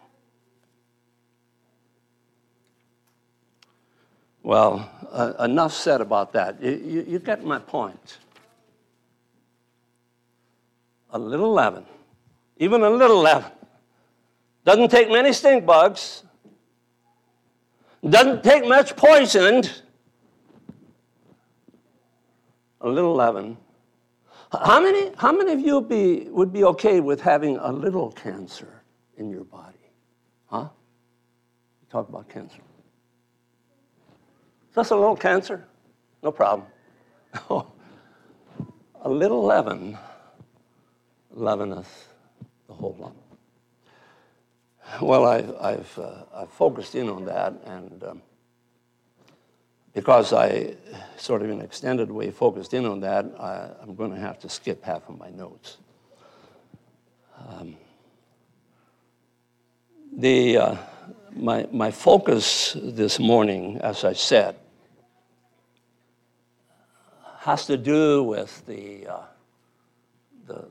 Well, 4.42 4.90
uh, 5.12 5.34
enough 5.44 5.74
said 5.74 6.00
about 6.00 6.32
that. 6.32 6.64
You, 6.64 6.72
you, 6.72 7.06
you 7.08 7.20
get 7.20 7.44
my 7.44 7.60
point. 7.60 8.20
A 11.12 11.20
little 11.20 11.52
leaven 11.52 11.84
even 12.60 12.84
a 12.84 12.90
little 12.90 13.22
leaven. 13.22 13.52
Doesn't 14.66 14.92
take 14.92 15.10
many 15.10 15.34
stink 15.34 15.66
bugs. 15.66 16.24
Doesn't 18.08 18.44
take 18.44 18.68
much 18.68 18.96
poison. 18.96 19.64
A 22.82 22.90
little 22.90 23.16
leaven. 23.16 23.58
How 24.52 24.82
many, 24.82 25.12
how 25.18 25.32
many 25.32 25.52
of 25.54 25.60
you 25.60 25.82
be, 25.82 26.28
would 26.30 26.52
be 26.52 26.64
okay 26.64 27.00
with 27.02 27.22
having 27.22 27.58
a 27.58 27.72
little 27.72 28.12
cancer 28.12 28.82
in 29.18 29.30
your 29.30 29.44
body? 29.44 29.78
Huh? 30.48 30.70
Talk 31.92 32.10
about 32.10 32.30
cancer. 32.30 32.62
Just 34.74 34.92
a 34.92 34.96
little 34.96 35.16
cancer? 35.16 35.68
No 36.24 36.32
problem. 36.32 36.68
a 37.50 39.10
little 39.10 39.44
leaven 39.44 39.98
leaveneth 41.32 42.08
the 42.68 42.74
whole 42.74 42.96
lump. 43.00 43.16
Well, 45.00 45.26
I've, 45.26 45.56
I've, 45.62 46.00
uh, 46.00 46.24
I've 46.34 46.50
focused 46.50 46.96
in 46.96 47.10
on 47.10 47.26
that, 47.26 47.54
and 47.66 48.04
um, 48.04 48.22
because 49.94 50.34
I 50.34 50.76
sort 51.18 51.42
of 51.42 51.50
in 51.50 51.60
an 51.60 51.66
extended 51.66 52.12
way 52.12 52.32
focused 52.32 52.74
in 52.74 52.86
on 52.86 53.00
that, 53.02 53.26
I, 53.40 53.70
am 53.82 53.96
going 53.96 54.12
to 54.12 54.20
have 54.20 54.40
to 54.40 54.50
skip 54.50 54.84
half 54.84 55.08
of 55.10 55.18
my 55.18 55.30
notes. 55.30 55.78
Um, 57.48 57.76
the, 60.16 60.58
uh, 60.58 60.76
my, 61.36 61.68
my 61.72 61.92
focus 61.92 62.76
this 62.82 63.20
morning, 63.20 63.80
as 63.82 64.04
I 64.04 64.14
said, 64.14 64.56
has 67.40 67.66
to 67.68 67.78
do 67.78 68.24
with 68.24 68.66
the, 68.66 69.08
uh, 69.08 69.22
the, 70.46 70.66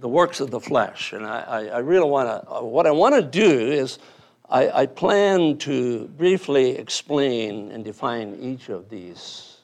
the 0.00 0.08
works 0.08 0.40
of 0.40 0.50
the 0.50 0.60
flesh. 0.60 1.12
And 1.12 1.26
I, 1.26 1.66
I 1.66 1.78
really 1.78 2.08
want 2.08 2.28
to, 2.28 2.64
what 2.64 2.86
I 2.86 2.90
want 2.90 3.16
to 3.16 3.22
do 3.22 3.50
is 3.50 3.98
I, 4.50 4.82
I, 4.82 4.86
plan 4.86 5.58
to 5.58 6.08
briefly 6.16 6.70
explain 6.70 7.70
and 7.70 7.84
define 7.84 8.36
each 8.40 8.70
of 8.70 8.88
these 8.88 9.58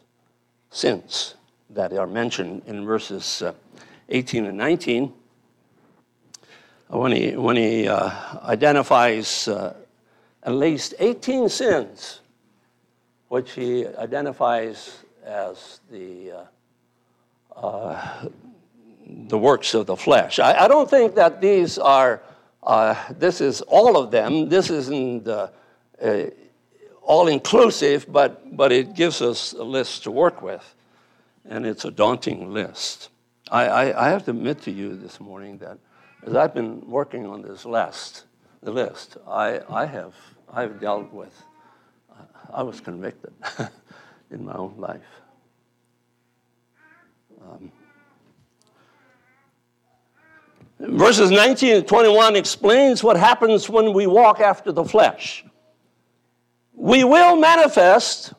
sins 0.70 1.37
that 1.70 1.92
are 1.94 2.07
mentioned 2.07 2.62
in 2.66 2.85
verses 2.85 3.42
uh, 3.42 3.55
18 4.11 4.47
and 4.47 4.59
19. 4.59 5.12
When 6.88 7.12
he, 7.12 7.37
when 7.37 7.57
he 7.57 7.88
uh, 7.88 8.11
identifies 8.44 9.49
uh, 9.49 9.75
at 10.42 10.53
least 10.53 10.94
18 10.99 11.49
sins, 11.49 12.20
which 13.29 13.53
he 13.53 13.87
identifies 13.87 14.99
as 15.25 15.81
the 15.90 16.33
uh, 16.33 16.44
uh 17.59 18.29
the 19.07 19.38
works 19.38 19.75
of 19.75 19.87
the 19.87 19.97
flesh. 19.97 20.38
I, 20.38 20.64
I 20.64 20.68
don't 20.68 20.88
think 20.88 21.14
that 21.16 21.40
these 21.40 21.79
are, 21.79 22.23
uh, 22.64 22.94
this 23.18 23.40
is 23.40 23.61
all 23.62 23.96
of 23.96 24.11
them. 24.11 24.48
This 24.48 24.70
isn't 24.70 25.29
uh, 25.29 25.48
uh, 26.03 26.22
all 27.03 27.29
inclusive, 27.29 28.07
but, 28.11 28.57
but 28.57 28.72
it 28.72 28.94
gives 28.94 29.20
us 29.20 29.53
a 29.53 29.62
list 29.62 30.05
to 30.05 30.11
work 30.11 30.42
with. 30.42 30.74
And 31.44 31.66
it's 31.66 31.85
a 31.85 31.90
daunting 31.90 32.53
list. 32.53 33.11
I, 33.50 33.66
I, 33.66 34.07
I 34.07 34.09
have 34.09 34.24
to 34.24 34.31
admit 34.31 34.62
to 34.62 34.70
you 34.70 34.96
this 34.96 35.20
morning 35.20 35.59
that 35.59 35.79
as 36.27 36.35
I've 36.35 36.55
been 36.55 36.88
working 36.88 37.27
on 37.27 37.42
this 37.42 37.66
list, 37.66 38.24
the 38.62 38.70
list, 38.70 39.18
I, 39.29 39.61
I 39.68 39.85
have 39.85 40.14
I've 40.50 40.81
dealt 40.81 41.12
with, 41.12 41.42
I 42.53 42.62
was 42.62 42.81
convicted 42.81 43.33
in 44.31 44.44
my 44.44 44.55
own 44.55 44.74
life. 44.79 45.00
Um, 47.42 47.72
Verses 50.79 51.31
19 51.31 51.77
and 51.77 51.89
21 51.89 52.37
explains 52.37 53.03
what 53.03 53.17
happens 53.17 53.69
when 53.69 53.93
we 53.93 54.07
walk 54.07 54.41
after 54.41 54.73
the 54.73 54.85
flesh. 54.85 55.45
We 56.75 57.05
will 57.05 57.37
manifest, 57.37 58.33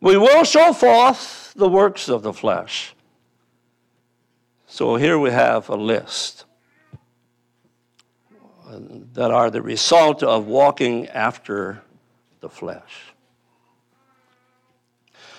we 0.00 0.16
will 0.16 0.44
show 0.44 0.72
forth 0.72 1.52
the 1.56 1.68
works 1.68 2.08
of 2.08 2.22
the 2.22 2.32
flesh. 2.32 2.94
So 4.66 4.94
here 4.94 5.18
we 5.18 5.30
have 5.30 5.68
a 5.68 5.76
list 5.76 6.44
that 9.12 9.32
are 9.32 9.50
the 9.50 9.60
result 9.60 10.22
of 10.22 10.46
walking 10.46 11.08
after 11.08 11.82
the 12.38 12.48
flesh. 12.48 13.12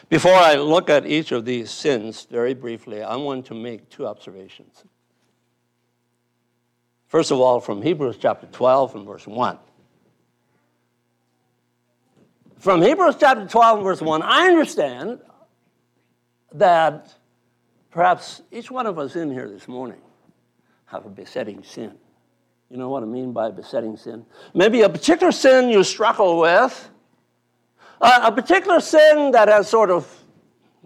Before 0.10 0.34
I 0.34 0.56
look 0.56 0.90
at 0.90 1.06
each 1.06 1.32
of 1.32 1.46
these 1.46 1.72
sins 1.72 2.28
very 2.30 2.54
briefly, 2.54 3.02
I 3.02 3.16
want 3.16 3.46
to 3.46 3.54
make 3.54 3.90
two 3.90 4.06
observations. 4.06 4.84
First 7.12 7.30
of 7.32 7.42
all, 7.42 7.60
from 7.60 7.82
Hebrews 7.82 8.16
chapter 8.22 8.48
12 8.48 8.96
and 8.96 9.06
verse 9.06 9.28
1. 9.28 9.60
From 12.58 12.82
Hebrews 12.82 13.16
chapter 13.20 13.46
12 13.46 13.80
and 13.80 13.84
verse 13.84 14.02
1, 14.02 14.22
I 14.22 14.48
understand 14.48 15.20
that 16.54 17.14
perhaps 17.90 18.42
each 18.50 18.72
one 18.72 18.88
of 18.88 18.98
us 18.98 19.18
in 19.18 19.30
here 19.30 19.50
this 19.50 19.68
morning 19.68 20.00
have 20.86 21.06
a 21.06 21.10
besetting 21.10 21.64
sin. 21.64 21.98
You 22.70 22.78
know 22.78 22.88
what 22.88 23.04
I 23.04 23.08
mean 23.08 23.34
by 23.34 23.52
besetting 23.52 23.98
sin? 23.98 24.26
Maybe 24.54 24.84
a 24.84 24.88
particular 24.88 25.34
sin 25.34 25.68
you 25.68 25.84
struggle 25.84 26.40
with, 26.40 26.90
uh, 28.00 28.22
a 28.24 28.32
particular 28.32 28.80
sin 28.80 29.32
that 29.32 29.50
has 29.50 29.68
sort 29.68 29.92
of 29.92 30.10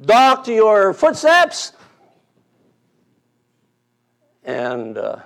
dogged 0.02 0.48
your 0.48 0.92
footsteps, 0.96 1.74
and 4.44 4.98
uh, 4.98 5.18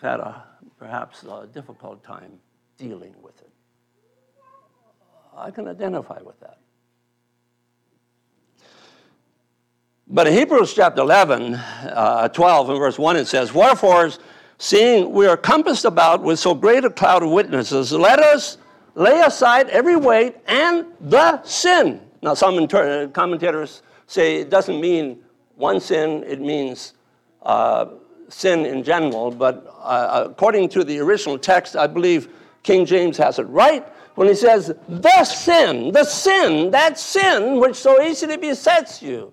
had 0.00 0.20
a 0.20 0.44
perhaps 0.78 1.22
a 1.24 1.46
difficult 1.52 2.02
time 2.04 2.32
dealing 2.78 3.14
with 3.22 3.38
it. 3.40 3.50
I 5.36 5.50
can 5.50 5.68
identify 5.68 6.20
with 6.22 6.38
that. 6.40 6.58
But 10.08 10.28
in 10.28 10.34
Hebrews 10.34 10.72
chapter 10.72 11.00
11, 11.00 11.54
uh, 11.54 12.28
12, 12.28 12.70
and 12.70 12.78
verse 12.78 12.98
1, 12.98 13.16
it 13.16 13.26
says, 13.26 13.52
Wherefore, 13.52 14.10
seeing 14.58 15.10
we 15.12 15.26
are 15.26 15.36
compassed 15.36 15.84
about 15.84 16.22
with 16.22 16.38
so 16.38 16.54
great 16.54 16.84
a 16.84 16.90
cloud 16.90 17.22
of 17.24 17.30
witnesses, 17.30 17.92
let 17.92 18.20
us 18.20 18.58
lay 18.94 19.20
aside 19.20 19.68
every 19.68 19.96
weight 19.96 20.36
and 20.46 20.86
the 21.00 21.42
sin. 21.42 22.00
Now, 22.22 22.34
some 22.34 22.56
inter- 22.56 23.08
commentators 23.08 23.82
say 24.06 24.36
it 24.36 24.48
doesn't 24.48 24.80
mean 24.80 25.18
one 25.56 25.80
sin, 25.80 26.22
it 26.24 26.40
means 26.40 26.94
uh, 27.42 27.86
sin 28.28 28.66
in 28.66 28.82
general. 28.82 29.30
But 29.30 29.66
uh, 29.80 30.26
according 30.30 30.68
to 30.70 30.84
the 30.84 30.98
original 30.98 31.38
text, 31.38 31.76
I 31.76 31.86
believe 31.86 32.28
King 32.62 32.84
James 32.84 33.16
has 33.18 33.38
it 33.38 33.44
right 33.44 33.86
when 34.14 34.28
he 34.28 34.34
says, 34.34 34.74
the 34.88 35.24
sin, 35.24 35.92
the 35.92 36.04
sin, 36.04 36.70
that 36.70 36.98
sin 36.98 37.60
which 37.60 37.76
so 37.76 38.02
easily 38.02 38.36
besets 38.36 39.02
you 39.02 39.32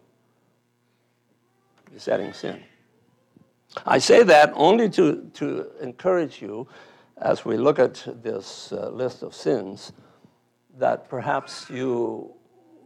besetting 1.94 2.34
sin. 2.34 2.62
I 3.86 4.00
say 4.00 4.24
that 4.24 4.52
only 4.56 4.90
to, 4.92 5.30
to 5.36 5.68
encourage 5.82 6.42
you 6.42 6.68
as 7.18 7.46
we 7.46 7.56
look 7.56 7.80
at 7.80 8.06
this 8.24 8.72
uh, 8.72 8.90
list 8.90 9.24
of 9.24 9.34
sins 9.34 9.94
that 10.78 11.08
perhaps 11.08 11.70
you 11.70 12.34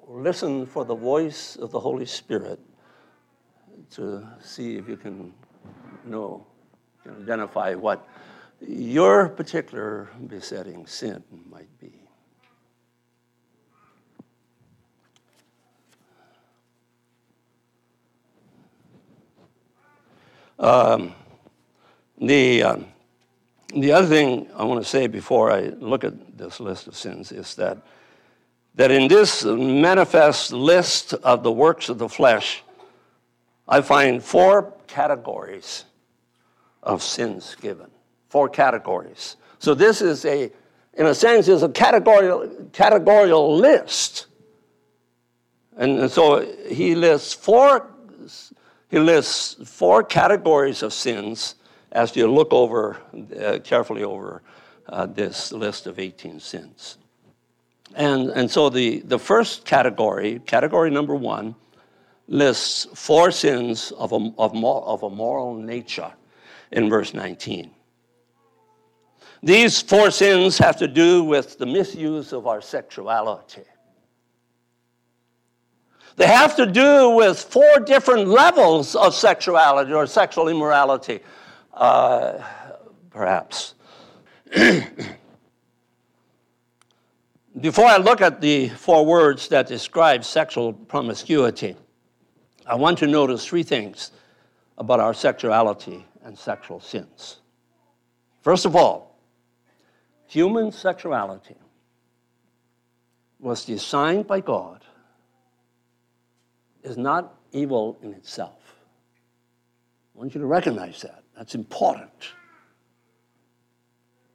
listen 0.08 0.66
for 0.66 0.84
the 0.86 0.96
voice 0.96 1.56
of 1.56 1.72
the 1.72 1.80
Holy 1.80 2.06
Spirit 2.06 2.60
to 3.92 4.28
see 4.42 4.76
if 4.76 4.88
you 4.88 4.98
can 4.98 5.34
know, 6.10 6.46
identify 7.22 7.76
what 7.76 8.08
your 8.62 9.30
particular 9.30 10.10
besetting 10.28 10.86
sin 10.88 11.24
might 11.50 11.70
be. 11.80 11.94
Um, 20.60 21.14
the, 22.20 22.64
uh, 22.64 22.78
the 23.76 23.92
other 23.92 24.08
thing 24.08 24.50
I 24.56 24.64
want 24.64 24.84
to 24.84 24.90
say 24.90 25.06
before 25.06 25.52
I 25.52 25.68
look 25.80 26.04
at 26.04 26.38
this 26.38 26.60
list 26.60 26.88
of 26.88 26.96
sins 26.96 27.32
is 27.32 27.54
that, 27.56 27.78
that 28.74 28.90
in 28.90 29.08
this 29.08 29.46
manifest 29.46 30.52
list 30.52 31.14
of 31.14 31.44
the 31.44 31.52
works 31.52 31.90
of 31.90 32.00
the 32.00 32.10
flesh, 32.10 32.64
I 33.68 33.82
find 33.82 34.24
four 34.24 34.74
categories 34.88 35.84
of 36.88 37.04
sins 37.04 37.56
given. 37.62 37.92
Four 38.30 38.50
categories. 38.50 39.36
So 39.60 39.74
this 39.74 40.02
is 40.02 40.26
a, 40.26 40.52
in 40.94 41.06
a 41.06 41.14
sense, 41.14 41.48
is 41.48 41.62
a 41.62 41.70
categorical, 41.70 42.70
categorical 42.72 43.58
list. 43.58 44.28
And 45.76 46.10
so 46.10 46.40
he 46.68 46.96
lists 46.96 47.34
four 47.34 47.94
he 48.90 49.00
lists 49.00 49.58
four 49.70 50.02
categories 50.02 50.82
of 50.82 50.94
sins 50.94 51.56
as 51.92 52.16
you 52.16 52.32
look 52.32 52.54
over 52.54 52.98
uh, 53.38 53.60
carefully 53.62 54.04
over 54.04 54.42
uh, 54.88 55.06
this 55.06 55.52
list 55.52 55.88
of 55.88 56.00
18 56.00 56.40
sins. 56.40 56.98
And, 57.96 58.30
and 58.30 58.50
so 58.50 58.70
the, 58.70 59.00
the 59.00 59.20
first 59.20 59.66
category, 59.66 60.40
category 60.46 60.90
number 60.90 61.16
one, 61.16 61.56
lists 62.30 62.88
four 62.94 63.30
sins 63.32 63.92
of 63.92 64.14
a, 64.14 64.32
of, 64.38 64.56
of 64.64 65.04
a 65.04 65.10
moral 65.10 65.54
nature 65.56 66.14
in 66.72 66.90
verse 66.90 67.14
19. 67.14 67.72
These 69.44 69.82
four 69.82 70.12
sins 70.12 70.58
have 70.58 70.78
to 70.78 70.88
do 70.88 71.24
with 71.24 71.58
the 71.58 71.66
misuse 71.66 72.34
of 72.34 72.48
our 72.48 72.62
sexuality. 72.62 73.64
They 76.16 76.28
have 76.28 76.56
to 76.56 76.66
do 76.66 77.12
with 77.12 77.40
four 77.40 77.80
different 77.86 78.28
levels 78.28 78.96
of 78.96 79.14
sexuality 79.14 79.94
or 79.94 80.08
sexual 80.08 80.48
immorality, 80.48 81.20
uh, 81.74 82.40
perhaps. 83.12 83.76
Before 87.62 87.86
I 87.86 87.98
look 87.98 88.22
at 88.22 88.42
the 88.42 88.70
four 88.70 89.06
words 89.06 89.48
that 89.50 89.68
describe 89.68 90.24
sexual 90.24 90.74
promiscuity, 90.74 91.76
I 92.66 92.74
want 92.76 92.98
to 93.00 93.08
notice 93.08 93.46
three 93.46 93.64
things 93.64 94.12
about 94.80 95.00
our 95.00 95.14
sexuality 95.14 96.04
and 96.28 96.38
sexual 96.38 96.82
sins. 96.82 97.38
First 98.42 98.66
of 98.66 98.76
all, 98.76 99.18
human 100.28 100.74
sexuality 100.74 101.56
was 103.40 103.64
designed 103.64 104.28
by 104.28 104.42
God 104.42 104.84
is 106.84 106.98
not 106.98 107.34
evil 107.54 107.98
in 108.02 108.14
itself. 108.14 108.76
I 110.14 110.20
want 110.20 110.36
you 110.36 110.42
to 110.42 110.48
recognize 110.48 111.02
that. 111.02 111.24
That's 111.38 111.56
important. 111.56 112.34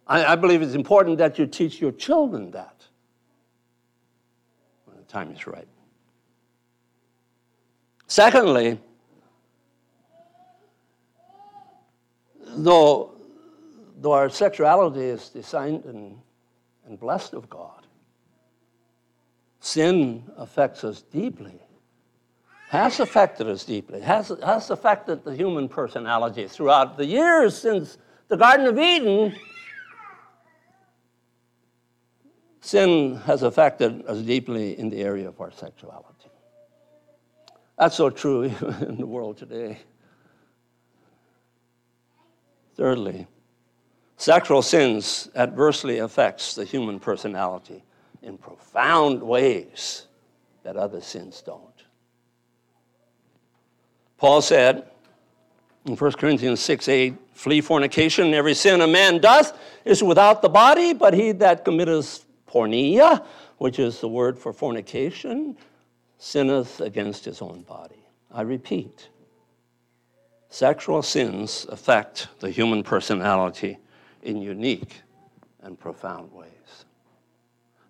I, 0.07 0.25
I 0.25 0.37
believe 0.37 0.63
it's 0.63 0.75
important 0.75 1.19
that 1.19 1.39
you 1.39 1.47
teach 1.47 1.79
your 1.79 1.93
children 1.93 2.53
that 2.53 2.87
when 4.87 4.97
the 4.97 5.05
time 5.05 5.31
is 5.31 5.47
right. 5.47 5.69
Secondly, 8.07 8.81
though, 12.57 13.13
though 14.01 14.13
our 14.13 14.29
sexuality 14.29 15.03
is 15.03 15.29
designed 15.29 15.85
and, 15.85 16.19
and 16.87 16.99
blessed 16.99 17.35
of 17.35 17.49
God, 17.49 17.87
sin 19.61 20.25
affects 20.37 20.85
us 20.85 21.03
deeply 21.03 21.61
has 22.73 23.01
affected 23.01 23.47
us 23.49 23.65
deeply, 23.65 24.01
has, 24.01 24.33
has 24.43 24.71
affected 24.71 25.23
the 25.25 25.37
human 25.37 25.69
personality 25.69 26.49
throughout 26.49 26.97
the 26.97 27.05
years 27.05 27.55
since 27.55 27.99
the 28.29 28.37
Garden 28.39 28.65
of 28.65 28.79
Eden. 28.79 29.37
Sin 32.63 33.17
has 33.27 33.43
affected 33.43 34.07
us 34.07 34.23
deeply 34.23 34.79
in 34.79 34.89
the 34.89 35.03
area 35.03 35.29
of 35.29 35.39
our 35.39 35.51
sexuality. 35.51 36.31
That's 37.79 37.95
so 37.95 38.09
true 38.09 38.45
in 38.89 38.97
the 38.97 39.05
world 39.05 39.37
today. 39.37 39.81
Thirdly, 42.77 43.27
sexual 44.17 44.63
sins 44.63 45.29
adversely 45.35 45.99
affects 45.99 46.55
the 46.55 46.65
human 46.65 46.99
personality 47.01 47.83
in 48.23 48.39
profound 48.39 49.23
ways 49.23 50.07
that 50.63 50.77
other 50.77 51.01
sins 51.01 51.43
don't. 51.45 51.69
Paul 54.17 54.41
said 54.41 54.87
in 55.85 55.97
1 55.97 56.13
Corinthians 56.13 56.61
6 56.61 56.89
8, 56.89 57.15
flee 57.33 57.61
fornication. 57.61 58.35
Every 58.35 58.55
sin 58.55 58.81
a 58.81 58.87
man 58.87 59.19
doth 59.21 59.59
is 59.85 60.03
without 60.03 60.43
the 60.43 60.49
body, 60.49 60.93
but 60.93 61.13
he 61.13 61.33
that 61.33 61.65
committeth 61.65 62.25
porneia, 62.49 63.25
which 63.59 63.79
is 63.79 64.01
the 64.01 64.09
word 64.09 64.39
for 64.39 64.53
fornication, 64.53 65.57
sinneth 66.19 66.81
against 66.81 67.25
his 67.25 67.43
own 67.43 67.63
body. 67.63 68.07
I 68.31 68.43
repeat, 68.43 69.09
sexual 70.53 71.03
sins 71.03 71.67
affect 71.71 72.29
the 72.41 72.51
human 72.51 72.83
personality 72.83 73.79
in 74.23 74.43
unique 74.43 75.01
and 75.63 75.81
profound 75.81 76.31
ways. 76.31 76.51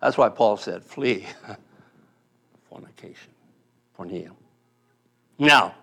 That's 0.01 0.17
why 0.17 0.29
Paul 0.29 0.55
said, 0.55 0.81
flee 0.81 1.27
fornication, 2.69 3.31
porneia. 3.97 4.31
Now, 5.37 5.75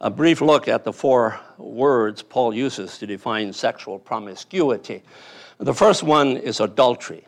a 0.00 0.08
brief 0.08 0.40
look 0.40 0.68
at 0.68 0.84
the 0.84 0.92
four 0.92 1.40
words 1.58 2.22
Paul 2.22 2.54
uses 2.54 2.96
to 2.98 3.06
define 3.06 3.52
sexual 3.52 3.98
promiscuity. 3.98 5.02
The 5.58 5.74
first 5.74 6.04
one 6.04 6.36
is 6.36 6.60
adultery. 6.60 7.26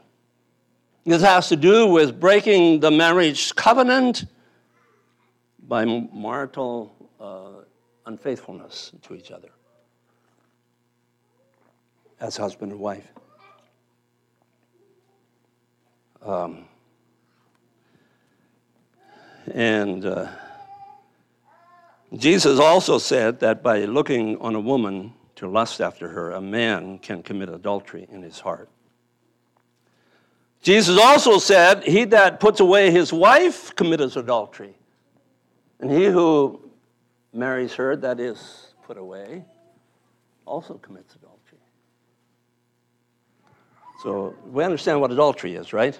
This 1.05 1.22
has 1.22 1.49
to 1.49 1.57
do 1.57 1.88
with 1.88 2.20
breaking 2.20 2.81
the 2.81 2.92
marriage 2.92 3.55
covenant 3.57 4.27
by 5.66 5.85
marital 5.85 6.94
uh, 7.20 7.62
unfaithfulness 8.07 8.92
to 9.03 9.14
each 9.14 9.31
other 9.31 9.51
as 12.21 12.37
husband 12.37 12.73
and 12.73 12.81
wife. 12.81 13.12
Um, 16.23 16.64
and 19.53 20.05
uh, 20.05 20.29
Jesus 22.16 22.59
also 22.59 22.99
said 22.99 23.40
that 23.40 23.62
by 23.62 23.85
looking 23.85 24.38
on 24.38 24.55
a 24.55 24.61
woman 24.61 25.12
to 25.37 25.49
lust 25.49 25.81
after 25.81 26.09
her, 26.09 26.33
a 26.33 26.40
man 26.40 26.99
can 26.99 27.23
commit 27.23 27.49
adultery 27.49 28.09
in 28.11 28.23
his 28.23 28.40
heart. 28.40 28.71
Jesus 30.62 30.99
also 30.99 31.38
said, 31.38 31.85
He 31.85 32.05
that 32.07 32.40
puts 32.40 32.61
away 32.61 32.90
his 32.90 33.12
wife 33.12 33.75
commits 33.77 34.16
adultery. 34.16 34.75
And 35.79 35.90
he 35.90 36.07
who 36.07 36.65
marries 37.37 37.75
her, 37.75 37.96
that 37.96 38.20
is 38.20 38.75
put 38.85 38.96
away, 38.96 39.44
also 40.44 40.75
commits 40.75 41.14
adultery. 41.14 41.59
So 44.03 44.35
we 44.46 44.64
understand 44.64 45.01
what 45.01 45.11
adultery 45.11 45.55
is, 45.55 45.72
right? 45.72 45.99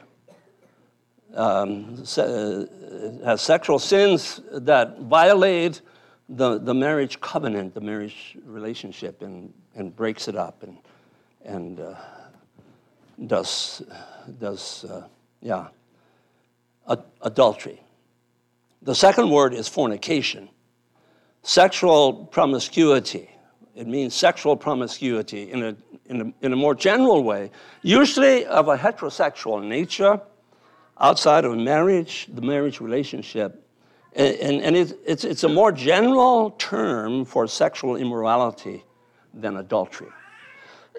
um, 1.35 2.05
se- 2.05 2.23
uh, 2.23 3.25
has 3.25 3.43
sexual 3.43 3.79
sins 3.79 4.41
that 4.53 5.01
violate 5.01 5.83
the, 6.29 6.59
the 6.59 6.75
marriage 6.75 7.21
covenant, 7.21 7.75
the 7.75 7.81
marriage 7.81 8.37
relationship, 8.45 9.23
and, 9.23 9.53
and 9.75 9.95
breaks 9.95 10.29
it 10.29 10.37
up 10.37 10.63
and, 10.63 10.79
and 11.45 11.81
uh, 11.81 11.95
does, 13.27 13.83
does 14.39 14.85
uh, 14.85 15.07
yeah, 15.41 15.69
adultery. 17.23 17.83
The 18.83 18.95
second 18.95 19.31
word 19.31 19.55
is 19.55 19.69
fornication, 19.69 20.49
sexual 21.47 22.13
promiscuity. 22.13 23.31
It 23.77 23.87
means 23.87 24.15
sexual 24.15 24.57
promiscuity 24.57 25.53
in 25.53 25.63
a, 25.63 25.77
in 26.07 26.21
a, 26.21 26.45
in 26.45 26.53
a 26.53 26.57
more 26.57 26.75
general 26.75 27.23
way, 27.23 27.53
usually 27.83 28.45
of 28.47 28.67
a 28.67 28.77
heterosexual 28.77 29.65
nature 29.65 30.21
outside 30.99 31.45
of 31.45 31.57
marriage, 31.57 32.27
the 32.35 32.43
marriage 32.43 32.81
relationship. 32.81 33.65
And, 34.15 34.35
and, 34.37 34.61
and 34.63 34.77
it, 34.77 34.99
it's, 35.07 35.23
it's 35.23 35.45
a 35.45 35.49
more 35.49 35.71
general 35.71 36.51
term 36.59 37.25
for 37.25 37.47
sexual 37.47 37.95
immorality 37.95 38.83
than 39.33 39.59
adultery. 39.59 40.09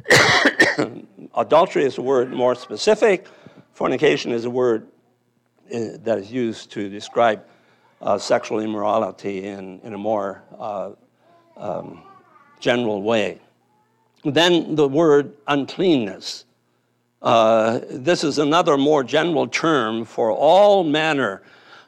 adultery 1.36 1.83
is 1.83 1.97
a 1.97 2.01
word 2.01 2.31
more 2.31 2.55
specific, 2.55 3.27
fornication 3.73 4.31
is 4.31 4.45
a 4.45 4.49
word 4.49 4.88
uh, 5.73 5.97
that 6.03 6.19
is 6.19 6.31
used 6.31 6.71
to 6.71 6.88
describe 6.88 7.43
uh, 8.01 8.17
sexual 8.17 8.60
immorality 8.60 9.45
in, 9.45 9.79
in 9.83 9.93
a 9.93 9.97
more 9.97 10.43
uh, 10.57 10.91
um, 11.55 12.03
general 12.60 13.01
way. 13.01 13.39
Then 14.23 14.75
the 14.75 14.88
word 14.88 15.33
uncleanness. 15.47 16.45
Uh, 17.21 17.79
this 17.89 18.23
is 18.23 18.38
another 18.38 18.77
more 18.77 19.03
general 19.03 19.47
term 19.47 20.05
for 20.05 20.31
all 20.31 20.83
manner 20.83 21.41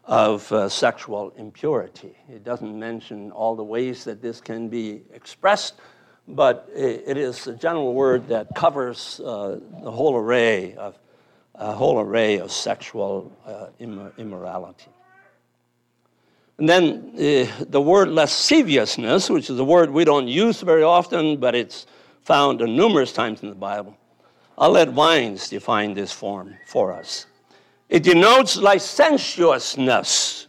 of 0.06 0.52
uh, 0.52 0.68
sexual 0.68 1.32
impurity. 1.38 2.16
It 2.28 2.44
doesn't 2.44 2.78
mention 2.78 3.32
all 3.32 3.56
the 3.56 3.64
ways 3.64 4.04
that 4.06 4.22
this 4.22 4.42
can 4.42 4.68
be 4.68 5.04
expressed, 5.14 5.76
but 6.28 6.68
it, 6.76 7.04
it 7.06 7.18
is 7.18 7.46
a 7.46 7.54
general 7.54 7.94
word 7.94 8.28
that 8.30 8.56
covers 8.56 9.20
uh, 9.20 9.60
the 9.84 9.92
whole 9.92 10.16
array 10.16 10.74
of 10.76 10.98
a 11.56 11.74
whole 11.74 12.00
array 12.00 12.40
of 12.40 12.52
sexual 12.52 13.32
uh, 13.46 13.68
immorality. 14.18 14.88
And 16.60 16.68
then 16.68 17.14
uh, 17.16 17.66
the 17.70 17.80
word 17.80 18.10
lasciviousness, 18.10 19.30
which 19.30 19.50
is 19.50 19.58
a 19.58 19.64
word 19.64 19.90
we 19.92 20.04
don't 20.04 20.28
use 20.28 20.60
very 20.60 20.84
often, 20.84 21.38
but 21.38 21.56
it's 21.56 21.88
found 22.22 22.60
numerous 22.60 23.14
times 23.14 23.42
in 23.42 23.50
the 23.50 23.56
Bible. 23.56 23.98
I'll 24.58 24.72
let 24.72 24.90
Vines 24.90 25.48
define 25.48 25.94
this 25.94 26.12
form 26.12 26.58
for 26.68 26.92
us. 26.92 27.28
It 27.88 28.04
denotes 28.04 28.58
licentiousness, 28.58 30.48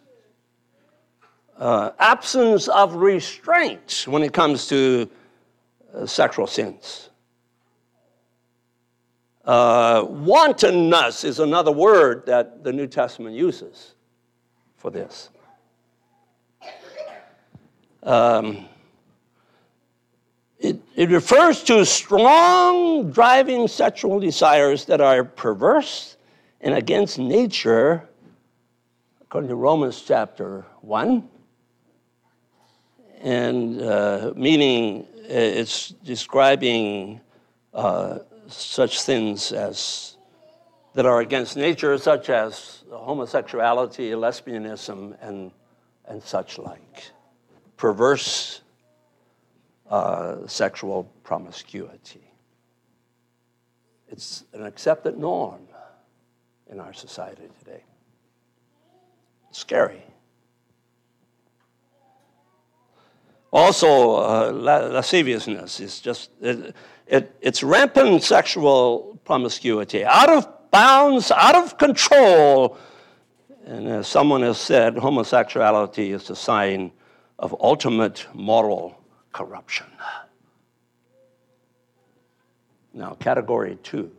uh, 1.56 1.92
absence 2.00 2.66
of 2.66 2.96
restraint 2.96 4.04
when 4.08 4.24
it 4.24 4.32
comes 4.32 4.66
to 4.66 5.08
uh, 5.94 6.06
sexual 6.06 6.48
sins. 6.48 7.10
Uh, 9.44 10.04
wantonness 10.08 11.22
is 11.22 11.38
another 11.38 11.70
word 11.70 12.26
that 12.26 12.64
the 12.64 12.72
New 12.72 12.88
Testament 12.88 13.36
uses 13.36 13.94
for 14.76 14.90
this. 14.90 15.30
Um, 18.02 18.66
it, 20.58 20.80
it 20.94 21.10
refers 21.10 21.62
to 21.64 21.84
strong 21.86 23.10
driving 23.10 23.66
sexual 23.68 24.20
desires 24.20 24.84
that 24.86 25.00
are 25.00 25.24
perverse 25.24 26.16
and 26.60 26.74
against 26.74 27.18
nature, 27.18 28.06
according 29.22 29.48
to 29.48 29.56
Romans 29.56 30.02
chapter 30.02 30.66
1. 30.82 31.28
And 33.22 33.80
uh, 33.80 34.32
meaning 34.36 35.06
uh, 35.24 35.32
it's 35.32 35.88
describing 35.88 37.20
uh, 37.72 38.18
such 38.48 39.02
things 39.02 39.52
as 39.52 40.16
that 40.94 41.06
are 41.06 41.20
against 41.20 41.56
nature, 41.56 41.96
such 41.98 42.30
as 42.30 42.82
homosexuality, 42.90 44.10
lesbianism, 44.10 45.16
and, 45.22 45.52
and 46.06 46.22
such 46.22 46.58
like. 46.58 47.12
Perverse 47.80 48.60
uh, 49.88 50.46
sexual 50.46 51.04
promiscuity. 51.22 52.20
It's 54.06 54.44
an 54.52 54.66
accepted 54.66 55.16
norm 55.16 55.62
in 56.70 56.78
our 56.78 56.92
society 56.92 57.48
today. 57.58 57.82
It's 59.48 59.60
scary. 59.60 60.02
Also, 63.50 64.16
uh, 64.16 64.52
lasciviousness 64.52 65.80
is 65.80 66.00
just, 66.00 66.32
it, 66.42 66.76
it, 67.06 67.34
it's 67.40 67.62
rampant 67.62 68.22
sexual 68.22 69.18
promiscuity, 69.24 70.04
out 70.04 70.28
of 70.28 70.70
bounds, 70.70 71.30
out 71.30 71.54
of 71.54 71.78
control. 71.78 72.76
And 73.64 73.88
as 73.88 74.06
someone 74.06 74.42
has 74.42 74.58
said, 74.58 74.98
homosexuality 74.98 76.12
is 76.12 76.28
a 76.28 76.36
sign 76.36 76.92
of 77.40 77.57
ultimate 77.59 78.26
moral 78.35 78.96
corruption. 79.33 79.87
Now, 82.92 83.14
category 83.14 83.79
two 83.83 84.12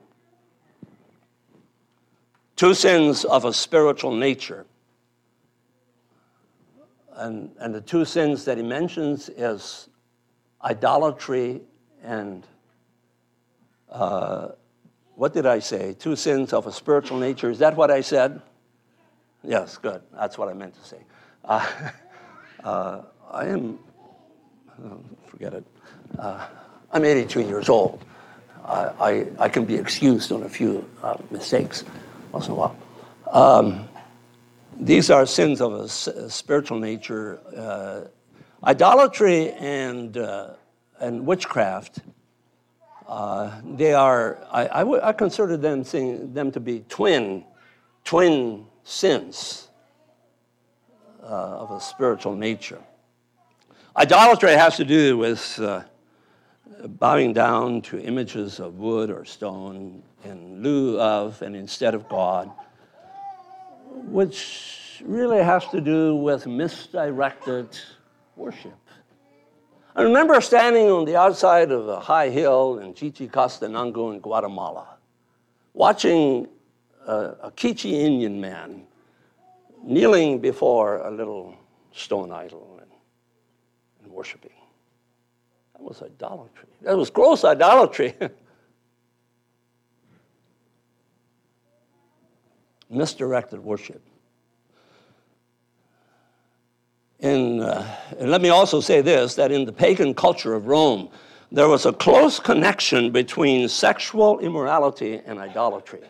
two 2.55 2.73
sins 2.75 3.25
of 3.25 3.45
a 3.45 3.51
spiritual 3.51 4.11
nature. 4.11 4.67
And, 7.15 7.49
and 7.59 7.73
the 7.73 7.81
two 7.81 8.05
sins 8.05 8.45
that 8.45 8.57
he 8.57 8.63
mentions 8.63 9.29
is 9.29 9.89
idolatry 10.63 11.61
and 12.03 12.45
uh, 13.89 14.49
what 15.15 15.33
did 15.33 15.47
I 15.47 15.57
say? 15.57 15.95
Two 15.97 16.15
sins 16.15 16.53
of 16.53 16.67
a 16.67 16.71
spiritual 16.71 17.17
nature. 17.17 17.49
Is 17.49 17.57
that 17.59 17.75
what 17.75 17.89
I 17.89 18.01
said? 18.01 18.41
Yes, 19.43 19.77
good. 19.77 20.01
That's 20.13 20.37
what 20.37 20.47
I 20.47 20.53
meant 20.53 20.75
to 20.75 20.87
say. 20.87 20.97
Uh, 21.43 21.67
uh, 22.63 23.01
I 23.31 23.45
am 23.47 23.79
Oh, 24.83 24.99
forget 25.27 25.53
it. 25.53 25.65
Uh, 26.17 26.47
I'm 26.91 27.05
82 27.05 27.41
years 27.41 27.69
old. 27.69 28.03
I, 28.65 29.27
I, 29.39 29.49
can 29.49 29.65
be 29.65 29.75
excused 29.75 30.31
on 30.31 30.43
a 30.43 30.49
few 30.49 30.87
uh, 31.03 31.17
mistakes 31.29 31.83
once 32.31 32.47
in 32.47 32.53
a 32.53 32.55
while. 32.55 32.75
Um, 33.31 33.87
these 34.79 35.09
are 35.09 35.25
sins 35.25 35.61
of 35.61 35.73
a, 35.73 35.89
spiritual 35.89 36.79
nature. 36.79 37.39
Uh, 37.55 38.01
idolatry 38.63 39.51
and, 39.53 40.15
uh, 40.15 40.51
and 40.99 41.25
witchcraft, 41.25 41.99
uh, 43.07 43.59
they 43.75 43.93
are, 43.93 44.39
I, 44.51 44.61
I, 44.67 44.79
w- 44.79 45.01
I 45.03 45.11
consider 45.11 45.57
them, 45.57 45.83
them 45.83 46.51
to 46.51 46.59
be 46.59 46.85
twin, 46.87 47.43
twin 48.05 48.65
sins 48.83 49.67
uh, 51.23 51.25
of 51.25 51.71
a 51.71 51.79
spiritual 51.79 52.35
nature. 52.35 52.79
Idolatry 53.95 54.51
has 54.53 54.77
to 54.77 54.85
do 54.85 55.17
with 55.17 55.59
uh, 55.59 55.83
bowing 56.87 57.33
down 57.33 57.81
to 57.83 57.99
images 57.99 58.59
of 58.59 58.79
wood 58.79 59.09
or 59.09 59.25
stone 59.25 60.03
in 60.23 60.63
lieu 60.63 60.99
of 60.99 61.41
and 61.41 61.55
instead 61.55 61.93
of 61.93 62.07
God, 62.07 62.51
which 64.05 65.01
really 65.03 65.43
has 65.43 65.67
to 65.67 65.81
do 65.81 66.15
with 66.15 66.47
misdirected 66.47 67.67
worship. 68.35 68.77
I 69.95 70.03
remember 70.03 70.39
standing 70.39 70.89
on 70.89 71.05
the 71.05 71.17
outside 71.17 71.71
of 71.71 71.89
a 71.89 71.99
high 71.99 72.29
hill 72.29 72.79
in 72.79 72.93
Chichicastenango 72.93 74.11
in 74.11 74.19
Guatemala, 74.19 74.87
watching 75.73 76.47
a, 77.05 77.13
a 77.43 77.51
Kichi 77.51 77.91
Indian 77.91 78.39
man 78.39 78.87
kneeling 79.83 80.39
before 80.39 80.97
a 80.97 81.11
little 81.11 81.55
stone 81.91 82.31
idol 82.31 82.79
and, 82.81 82.91
and 84.03 84.11
worshiping. 84.11 84.51
That 85.73 85.83
was 85.83 86.01
idolatry. 86.01 86.69
That 86.81 86.97
was 86.97 87.09
gross 87.09 87.43
idolatry. 87.43 88.13
Misdirected 92.89 93.63
worship. 93.63 94.01
In, 97.19 97.61
uh, 97.61 97.97
and 98.19 98.31
let 98.31 98.41
me 98.41 98.49
also 98.49 98.81
say 98.81 99.01
this 99.01 99.35
that 99.35 99.51
in 99.51 99.65
the 99.65 99.71
pagan 99.71 100.13
culture 100.13 100.53
of 100.53 100.65
Rome, 100.67 101.09
there 101.51 101.67
was 101.67 101.85
a 101.85 101.93
close 101.93 102.39
connection 102.39 103.11
between 103.11 103.67
sexual 103.67 104.39
immorality 104.39 105.21
and 105.25 105.37
idolatry. 105.37 106.01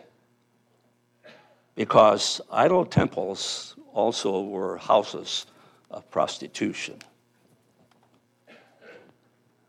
Because 1.74 2.40
idol 2.50 2.84
temples 2.84 3.76
also 3.92 4.42
were 4.42 4.76
houses 4.78 5.46
of 5.90 6.08
prostitution. 6.10 6.98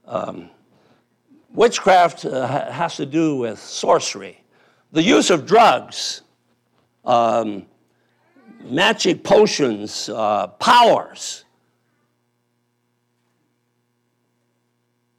Um, 0.05 0.49
witchcraft 1.53 2.25
uh, 2.25 2.71
has 2.71 2.97
to 2.97 3.05
do 3.05 3.37
with 3.37 3.59
sorcery, 3.59 4.43
the 4.91 5.01
use 5.01 5.29
of 5.29 5.45
drugs, 5.45 6.21
um, 7.05 7.65
magic 8.63 9.23
potions, 9.23 10.09
uh, 10.09 10.47
powers. 10.47 11.45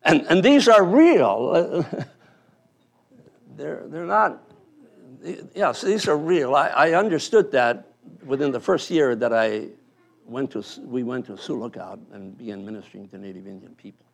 And, 0.02 0.26
and 0.28 0.42
these 0.42 0.68
are 0.68 0.84
real. 0.84 1.84
they're, 3.56 3.84
they're 3.86 4.06
not, 4.06 4.42
yes, 5.54 5.80
these 5.82 6.08
are 6.08 6.16
real. 6.16 6.54
I, 6.54 6.68
I 6.68 6.92
understood 6.94 7.50
that 7.52 7.88
within 8.24 8.50
the 8.52 8.60
first 8.60 8.90
year 8.90 9.16
that 9.16 9.32
I 9.32 9.68
went 10.26 10.50
to, 10.52 10.62
we 10.82 11.02
went 11.02 11.26
to 11.26 11.36
Sioux 11.36 11.58
Lookout 11.58 11.98
and 12.12 12.36
began 12.36 12.64
ministering 12.64 13.08
to 13.08 13.18
Native 13.18 13.46
Indian 13.46 13.74
people. 13.74 14.06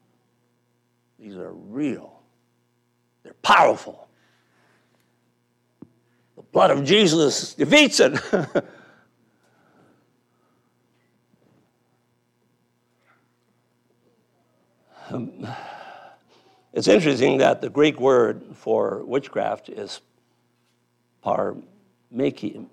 These 1.19 1.37
are 1.37 1.53
real. 1.53 2.21
They're 3.23 3.35
powerful. 3.43 4.09
The 6.37 6.43
blood 6.43 6.71
of 6.71 6.85
Jesus 6.85 7.55
defeats 7.55 8.01
it. 8.01 8.19
um, 15.11 15.47
it's 16.73 16.89
interesting 16.89 17.39
that 17.39 17.61
the 17.61 17.69
Greek 17.69 18.01
word 18.01 18.43
for 18.55 19.05
witchcraft 19.05 19.69
is 19.69 20.01
pharmakeia, 21.25 22.69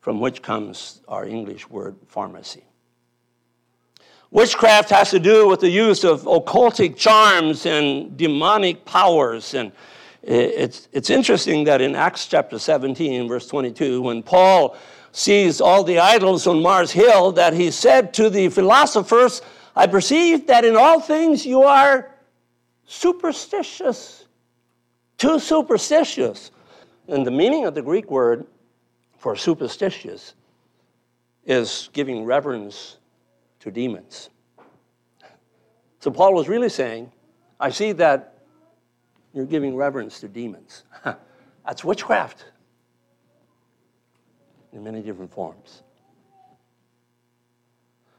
from 0.00 0.20
which 0.20 0.42
comes 0.42 1.00
our 1.08 1.26
English 1.26 1.68
word 1.68 1.96
pharmacy. 2.06 2.64
Witchcraft 4.30 4.90
has 4.90 5.10
to 5.10 5.20
do 5.20 5.48
with 5.48 5.60
the 5.60 5.70
use 5.70 6.04
of 6.04 6.22
occultic 6.22 6.96
charms 6.96 7.64
and 7.64 8.16
demonic 8.16 8.84
powers. 8.84 9.54
And 9.54 9.72
it's, 10.22 10.88
it's 10.92 11.10
interesting 11.10 11.64
that 11.64 11.80
in 11.80 11.94
Acts 11.94 12.26
chapter 12.26 12.58
17, 12.58 13.28
verse 13.28 13.46
22, 13.46 14.02
when 14.02 14.22
Paul 14.22 14.76
sees 15.12 15.60
all 15.60 15.84
the 15.84 16.00
idols 16.00 16.46
on 16.46 16.60
Mars 16.60 16.90
Hill, 16.90 17.32
that 17.32 17.54
he 17.54 17.70
said 17.70 18.12
to 18.14 18.28
the 18.28 18.48
philosophers, 18.48 19.42
I 19.74 19.86
perceive 19.86 20.46
that 20.48 20.64
in 20.64 20.76
all 20.76 21.00
things 21.00 21.46
you 21.46 21.62
are 21.62 22.10
superstitious, 22.86 24.26
too 25.18 25.38
superstitious. 25.38 26.50
And 27.08 27.26
the 27.26 27.30
meaning 27.30 27.66
of 27.66 27.74
the 27.74 27.82
Greek 27.82 28.10
word 28.10 28.46
for 29.16 29.36
superstitious 29.36 30.34
is 31.44 31.88
giving 31.92 32.24
reverence 32.24 32.98
to 33.60 33.70
demons. 33.70 34.30
So 36.00 36.10
Paul 36.10 36.34
was 36.34 36.48
really 36.48 36.68
saying, 36.68 37.10
I 37.58 37.70
see 37.70 37.92
that 37.92 38.34
you're 39.32 39.46
giving 39.46 39.76
reverence 39.76 40.20
to 40.20 40.28
demons. 40.28 40.84
That's 41.64 41.84
witchcraft 41.84 42.44
in 44.72 44.84
many 44.84 45.00
different 45.00 45.32
forms. 45.32 45.82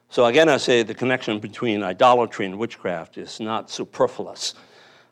So 0.10 0.26
again, 0.26 0.50
I 0.50 0.58
say 0.58 0.84
the 0.84 0.94
connection 0.94 1.40
between 1.40 1.84
idolatry 1.84 2.46
and 2.46 2.58
witchcraft 2.58 3.18
is 3.18 3.40
not 3.40 3.70
superfluous. 3.70 4.54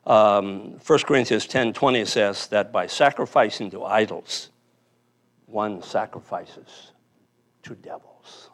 Um, 0.06 0.78
1 0.86 0.98
Corinthians 1.00 1.46
10 1.46 1.72
20 1.72 2.04
says 2.04 2.46
that 2.48 2.72
by 2.72 2.86
sacrificing 2.86 3.70
to 3.72 3.84
idols, 3.84 4.50
one 5.46 5.82
sacrifices 5.82 6.92
to 7.64 7.74
devils. 7.74 8.50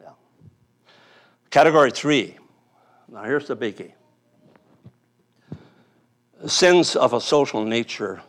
Yeah. 0.00 0.10
Category 1.50 1.90
three. 1.90 2.36
Now 3.08 3.24
here's 3.24 3.46
the 3.46 3.56
biggie 3.56 3.92
sins 6.46 6.96
of 6.96 7.12
a 7.12 7.20
social 7.20 7.64
nature 7.64 8.22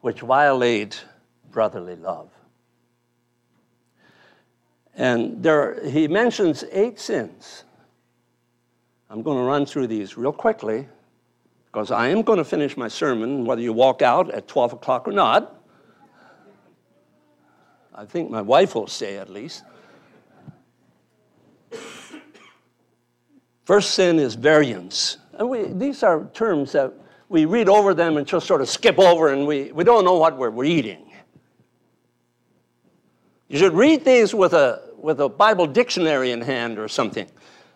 which 0.00 0.20
violate 0.20 1.04
brotherly 1.50 1.96
love. 1.96 2.30
And 4.94 5.42
there, 5.42 5.84
he 5.88 6.08
mentions 6.08 6.64
eight 6.72 6.98
sins. 6.98 7.64
I'm 9.08 9.22
going 9.22 9.38
to 9.38 9.44
run 9.44 9.66
through 9.66 9.86
these 9.86 10.16
real 10.16 10.32
quickly 10.32 10.88
because 11.66 11.90
I 11.90 12.08
am 12.08 12.22
going 12.22 12.38
to 12.38 12.44
finish 12.44 12.76
my 12.76 12.88
sermon, 12.88 13.44
whether 13.44 13.60
you 13.60 13.72
walk 13.72 14.02
out 14.02 14.30
at 14.30 14.48
12 14.48 14.74
o'clock 14.74 15.06
or 15.06 15.12
not. 15.12 15.62
I 17.94 18.04
think 18.04 18.30
my 18.30 18.42
wife 18.42 18.74
will 18.74 18.86
say 18.86 19.16
at 19.16 19.30
least. 19.30 19.62
First 23.64 23.92
sin 23.92 24.18
is 24.18 24.34
variance. 24.34 25.18
And 25.34 25.48
we, 25.48 25.64
these 25.64 26.02
are 26.02 26.24
terms 26.32 26.72
that 26.72 26.92
we 27.28 27.44
read 27.44 27.68
over 27.68 27.94
them 27.94 28.16
and 28.16 28.26
just 28.26 28.46
sort 28.46 28.60
of 28.60 28.68
skip 28.68 28.98
over, 28.98 29.28
and 29.28 29.46
we, 29.46 29.72
we 29.72 29.82
don't 29.82 30.04
know 30.04 30.16
what 30.16 30.36
we're 30.36 30.50
reading. 30.50 31.12
You 33.48 33.58
should 33.58 33.74
read 33.74 34.04
these 34.04 34.34
with 34.34 34.52
a, 34.54 34.82
with 34.96 35.20
a 35.20 35.28
Bible 35.28 35.66
dictionary 35.66 36.30
in 36.30 36.40
hand 36.40 36.78
or 36.78 36.88
something. 36.88 37.28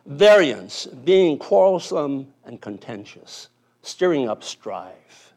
Variance, 0.06 0.86
being 0.86 1.38
quarrelsome 1.38 2.32
and 2.44 2.60
contentious, 2.60 3.48
stirring 3.82 4.28
up 4.28 4.42
strife. 4.42 5.34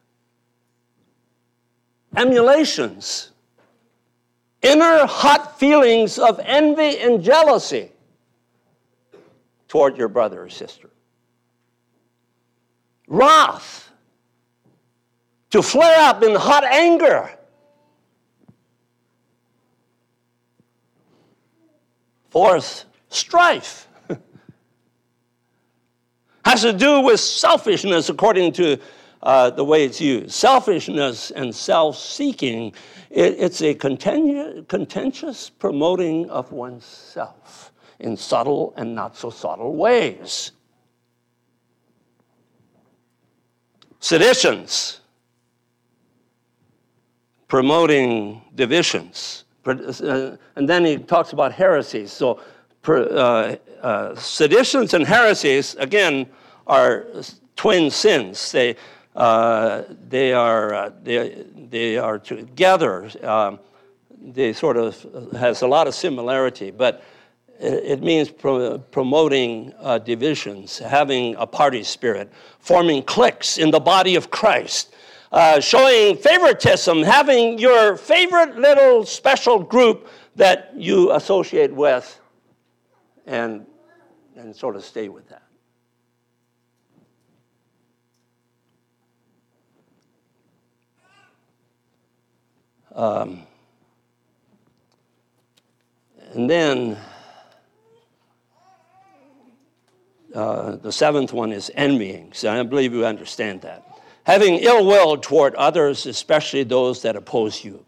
Emulations, 2.16 3.32
inner 4.62 5.06
hot 5.06 5.60
feelings 5.60 6.18
of 6.18 6.40
envy 6.44 7.00
and 7.00 7.24
jealousy 7.24 7.92
toward 9.68 9.98
your 9.98 10.08
brother 10.08 10.44
or 10.44 10.50
sister. 10.50 10.90
Wrath, 13.08 13.92
to 15.50 15.62
flare 15.62 16.10
up 16.10 16.24
in 16.24 16.36
hot 16.36 16.64
anger. 16.64 17.30
Fourth, 22.30 22.86
strife. 23.10 23.88
Has 26.46 26.62
to 26.62 26.74
do 26.74 27.02
with 27.02 27.20
selfishness 27.20 28.10
according 28.10 28.52
to 28.54 28.78
uh, 29.24 29.50
the 29.50 29.64
way 29.64 29.86
it's 29.86 30.02
used. 30.02 30.32
Selfishness 30.32 31.32
and 31.32 31.56
self 31.56 31.98
seeking, 31.98 32.74
it, 33.10 33.36
it's 33.40 33.62
a 33.62 33.74
contentious 33.74 35.50
promoting 35.50 36.30
of 36.30 36.52
oneself 36.52 37.72
in 38.00 38.18
subtle 38.18 38.74
and 38.76 38.94
not 38.94 39.16
so 39.16 39.30
subtle 39.30 39.76
ways. 39.76 40.52
Seditions, 44.02 45.00
promoting 47.48 48.42
divisions. 48.56 49.46
Uh, 49.66 50.36
and 50.58 50.68
then 50.68 50.84
he 50.84 50.98
talks 50.98 51.32
about 51.32 51.54
heresies. 51.54 52.12
So, 52.12 52.42
uh, 52.86 53.56
uh, 53.84 54.16
seditions 54.16 54.94
and 54.94 55.06
heresies, 55.06 55.76
again, 55.76 56.26
are 56.66 57.06
twin 57.56 57.92
sins. 57.92 58.52
They, 58.52 58.76
uh, 59.16 59.84
they, 60.10 60.34
are, 60.34 60.74
uh, 60.74 60.92
they, 61.04 61.46
they 61.56 61.98
are 61.98 62.18
together. 62.18 63.10
Um, 63.22 63.60
they 64.20 64.54
sort 64.54 64.78
of 64.78 65.06
has 65.34 65.62
a 65.62 65.68
lot 65.68 65.88
of 65.88 65.94
similarity, 65.94 66.72
but 66.72 67.04
it 67.60 68.02
means 68.02 68.30
pro- 68.30 68.80
promoting 68.80 69.74
uh, 69.80 70.00
divisions, 70.00 70.80
having 70.80 71.36
a 71.36 71.46
party 71.46 71.84
spirit, 71.84 72.32
forming 72.60 73.04
cliques 73.04 73.58
in 73.58 73.70
the 73.72 73.80
body 73.80 74.16
of 74.16 74.32
Christ, 74.32 74.96
uh, 75.32 75.60
showing 75.60 76.18
favoritism, 76.18 77.04
having 77.04 77.60
your 77.60 77.98
favorite 77.98 78.58
little 78.58 79.06
special 79.06 79.60
group 79.60 80.08
that 80.36 80.72
you 80.76 81.12
associate 81.12 81.74
with, 81.74 82.20
and, 83.26 83.66
and 84.36 84.56
sort 84.56 84.76
of 84.76 84.84
stay 84.84 85.10
with 85.10 85.28
that. 85.30 85.44
Um, 92.96 93.42
and 96.34 96.50
then 96.50 96.98
uh, 100.34 100.76
the 100.78 100.92
seventh 100.92 101.34
one 101.34 101.52
is 101.52 101.72
envying. 101.76 102.32
So 102.34 102.52
I 102.52 102.62
believe 102.64 102.94
you 102.94 103.06
understand 103.06 103.62
that. 103.62 103.84
Having 104.26 104.56
ill 104.60 104.86
will 104.86 105.18
toward 105.18 105.54
others, 105.56 106.06
especially 106.06 106.64
those 106.64 107.02
that 107.02 107.16
oppose 107.16 107.64
you. 107.64 107.86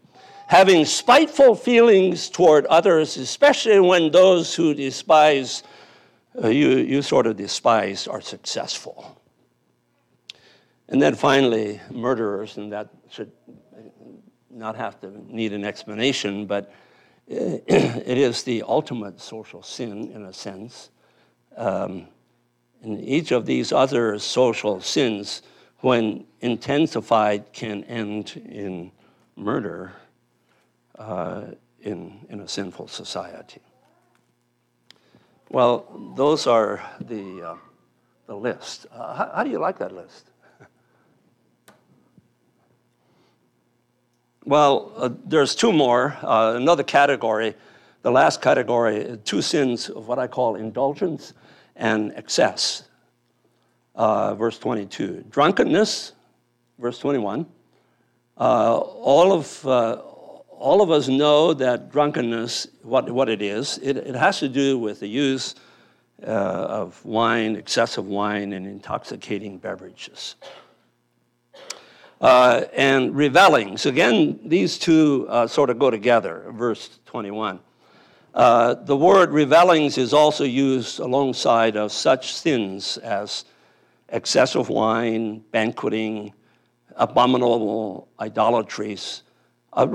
Having 0.48 0.84
spiteful 0.84 1.54
feelings 1.54 2.28
toward 2.28 2.66
others, 2.66 3.16
especially 3.16 3.80
when 3.80 4.12
those 4.12 4.54
who 4.54 4.74
despise 4.74 5.62
uh, 6.42 6.48
you, 6.48 6.70
you 6.78 7.02
sort 7.02 7.26
of 7.26 7.36
despise 7.36 8.06
are 8.06 8.20
successful. 8.20 9.20
And 10.88 11.02
then 11.02 11.14
finally, 11.14 11.80
murderers, 11.90 12.56
and 12.56 12.72
that 12.72 12.90
should 13.10 13.32
not 14.50 14.76
have 14.76 15.00
to 15.00 15.10
need 15.34 15.52
an 15.52 15.64
explanation, 15.64 16.46
but 16.46 16.72
it 17.26 18.18
is 18.18 18.42
the 18.44 18.62
ultimate 18.62 19.20
social 19.20 19.62
sin 19.62 20.10
in 20.12 20.24
a 20.24 20.32
sense. 20.32 20.90
Um, 21.56 22.08
and 22.82 23.00
each 23.00 23.32
of 23.32 23.46
these 23.46 23.72
other 23.72 24.18
social 24.18 24.80
sins, 24.80 25.42
when 25.80 26.26
intensified, 26.40 27.52
can 27.52 27.84
end 27.84 28.40
in 28.48 28.92
murder. 29.34 29.92
uh, 30.98 31.42
in, 31.80 32.26
in 32.28 32.40
a 32.40 32.48
sinful 32.48 32.88
society. 32.88 33.60
Well, 35.48 36.12
those 36.16 36.46
are 36.46 36.82
the, 37.00 37.50
uh, 37.50 37.56
the 38.26 38.34
list. 38.34 38.86
Uh, 38.92 39.14
how, 39.14 39.32
how 39.36 39.44
do 39.44 39.50
you 39.50 39.58
like 39.58 39.78
that 39.78 39.92
list? 39.92 40.30
Well, 44.44 44.92
uh, 44.96 45.10
there's 45.24 45.56
two 45.56 45.72
more. 45.72 46.16
Uh, 46.22 46.54
another 46.54 46.84
category, 46.84 47.54
the 48.02 48.12
last 48.12 48.40
category, 48.40 49.18
two 49.24 49.42
sins 49.42 49.88
of 49.88 50.06
what 50.06 50.20
I 50.20 50.28
call 50.28 50.54
indulgence 50.54 51.32
and 51.74 52.12
excess. 52.14 52.84
Uh, 53.96 54.36
verse 54.36 54.56
22. 54.58 55.24
Drunkenness, 55.30 56.12
verse 56.78 56.98
21. 57.00 57.46
Uh, 58.38 58.76
all, 58.76 59.32
of, 59.32 59.66
uh, 59.66 60.00
all 60.66 60.82
of 60.82 60.90
us 60.90 61.06
know 61.06 61.54
that 61.54 61.92
drunkenness, 61.92 62.66
what, 62.82 63.08
what 63.08 63.28
it 63.28 63.40
is, 63.40 63.78
it, 63.78 63.96
it 63.96 64.16
has 64.16 64.40
to 64.40 64.48
do 64.48 64.76
with 64.76 64.98
the 64.98 65.06
use 65.06 65.54
uh, 66.24 66.26
of 66.26 67.04
wine, 67.04 67.54
excessive 67.54 68.04
wine, 68.04 68.52
and 68.52 68.66
intoxicating 68.66 69.58
beverages 69.58 70.34
uh, 72.20 72.64
and 72.74 73.14
revelings. 73.14 73.86
Again, 73.86 74.40
these 74.44 74.76
two 74.76 75.26
uh, 75.28 75.46
sort 75.46 75.70
of 75.70 75.78
go 75.78 75.88
together, 75.88 76.46
verse 76.50 76.98
21. 77.06 77.60
Uh, 78.34 78.74
the 78.74 78.96
word 78.96 79.30
revelings 79.30 79.96
is 79.96 80.12
also 80.12 80.42
used 80.42 80.98
alongside 80.98 81.76
of 81.76 81.92
such 81.92 82.34
sins 82.34 82.98
as 82.98 83.44
excessive 84.08 84.68
wine, 84.68 85.44
banqueting, 85.52 86.32
abominable 86.96 88.08
idolatries. 88.18 89.22
Uh, 89.76 89.86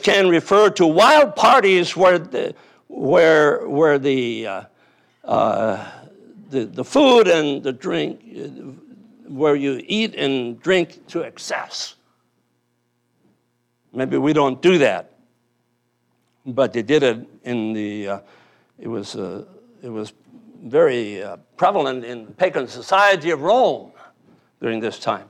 can 0.00 0.28
refer 0.28 0.70
to 0.70 0.86
wild 0.86 1.34
parties 1.34 1.96
where 1.96 2.18
the, 2.18 2.54
where, 2.86 3.68
where 3.68 3.98
the, 3.98 4.46
uh, 4.46 4.62
uh, 5.24 5.90
the, 6.50 6.64
the 6.64 6.84
food 6.84 7.26
and 7.26 7.62
the 7.62 7.72
drink 7.72 8.20
where 9.28 9.56
you 9.56 9.82
eat 9.86 10.14
and 10.14 10.60
drink 10.60 11.06
to 11.08 11.22
excess. 11.22 11.96
Maybe 13.92 14.18
we 14.18 14.32
don't 14.32 14.60
do 14.62 14.78
that, 14.78 15.12
but 16.46 16.72
they 16.72 16.82
did 16.82 17.02
it 17.02 17.26
in 17.44 17.72
the. 17.72 18.08
Uh, 18.08 18.20
it 18.78 18.88
was 18.88 19.16
uh, 19.16 19.44
it 19.82 19.88
was 19.88 20.12
very 20.62 21.22
uh, 21.22 21.36
prevalent 21.56 22.04
in 22.04 22.26
the 22.26 22.32
pagan 22.32 22.68
society 22.68 23.30
of 23.30 23.42
Rome 23.42 23.92
during 24.60 24.80
this 24.80 24.98
time, 24.98 25.28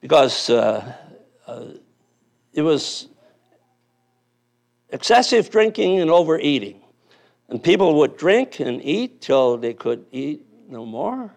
because 0.00 0.50
uh, 0.50 0.94
uh, 1.46 1.64
it 2.58 2.62
was 2.62 3.06
excessive 4.88 5.48
drinking 5.48 6.00
and 6.00 6.10
overeating, 6.10 6.80
and 7.50 7.62
people 7.62 7.94
would 7.94 8.16
drink 8.16 8.58
and 8.58 8.84
eat 8.84 9.20
till 9.20 9.56
they 9.56 9.72
could 9.72 10.04
eat 10.10 10.44
no 10.68 10.84
more, 10.84 11.32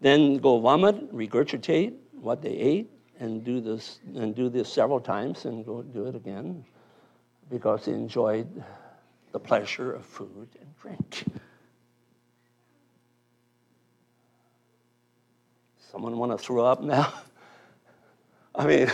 then 0.00 0.38
go 0.38 0.58
vomit, 0.58 1.14
regurgitate 1.14 1.94
what 2.20 2.42
they 2.42 2.50
ate, 2.50 2.90
and 3.20 3.44
do 3.44 3.60
this 3.60 4.00
and 4.16 4.34
do 4.34 4.48
this 4.48 4.68
several 4.68 4.98
times 4.98 5.44
and 5.44 5.64
go 5.64 5.80
do 5.80 6.06
it 6.06 6.16
again 6.16 6.64
because 7.50 7.84
they 7.84 7.92
enjoyed 7.92 8.48
the 9.30 9.38
pleasure 9.38 9.92
of 9.92 10.04
food 10.04 10.48
and 10.60 10.76
drink. 10.82 11.24
Someone 15.92 16.18
want 16.18 16.32
to 16.32 16.38
throw 16.38 16.66
up 16.66 16.82
now? 16.82 17.12
I 18.56 18.66
mean, 18.66 18.90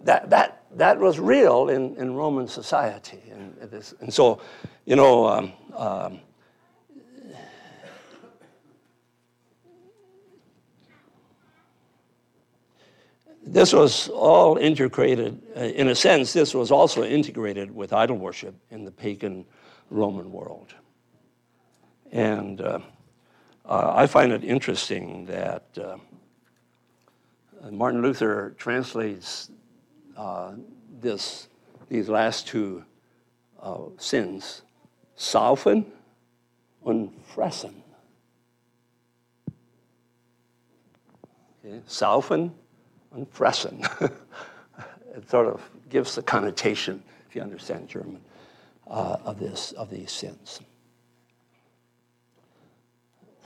that, 0.00 0.30
that, 0.30 0.63
that 0.76 0.98
was 0.98 1.18
real 1.18 1.68
in, 1.68 1.96
in 1.96 2.14
Roman 2.14 2.48
society. 2.48 3.22
And, 3.30 3.56
and 4.00 4.12
so, 4.12 4.40
you 4.84 4.96
know, 4.96 5.26
um, 5.26 5.52
um, 5.76 6.20
this 13.46 13.72
was 13.72 14.08
all 14.08 14.56
integrated, 14.56 15.40
uh, 15.56 15.60
in 15.60 15.88
a 15.88 15.94
sense, 15.94 16.32
this 16.32 16.54
was 16.54 16.70
also 16.70 17.04
integrated 17.04 17.74
with 17.74 17.92
idol 17.92 18.16
worship 18.16 18.54
in 18.70 18.84
the 18.84 18.90
pagan 18.90 19.44
Roman 19.90 20.32
world. 20.32 20.74
And 22.10 22.60
uh, 22.60 22.80
uh, 23.66 23.92
I 23.94 24.06
find 24.06 24.32
it 24.32 24.44
interesting 24.44 25.26
that 25.26 25.64
uh, 25.78 25.96
Martin 27.70 28.02
Luther 28.02 28.54
translates 28.58 29.50
uh, 30.16 30.52
this, 31.00 31.48
these 31.88 32.08
last 32.08 32.46
two 32.46 32.84
uh, 33.60 33.78
sins, 33.98 34.62
saufen 35.16 35.84
und 36.82 37.10
fressen. 37.34 37.74
Okay, 41.64 41.80
saufen 41.86 42.52
and 43.12 43.32
fressen. 43.32 43.82
it 45.16 45.28
sort 45.30 45.46
of 45.46 45.62
gives 45.88 46.14
the 46.14 46.22
connotation, 46.22 47.02
if 47.28 47.34
you 47.34 47.42
understand 47.42 47.88
German, 47.88 48.20
uh, 48.86 49.16
of 49.24 49.38
this 49.38 49.72
of 49.72 49.90
these 49.90 50.12
sins. 50.12 50.60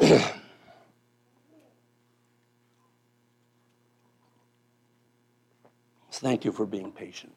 Thank 6.18 6.44
you 6.44 6.50
for 6.50 6.66
being 6.66 6.90
patient. 6.90 7.32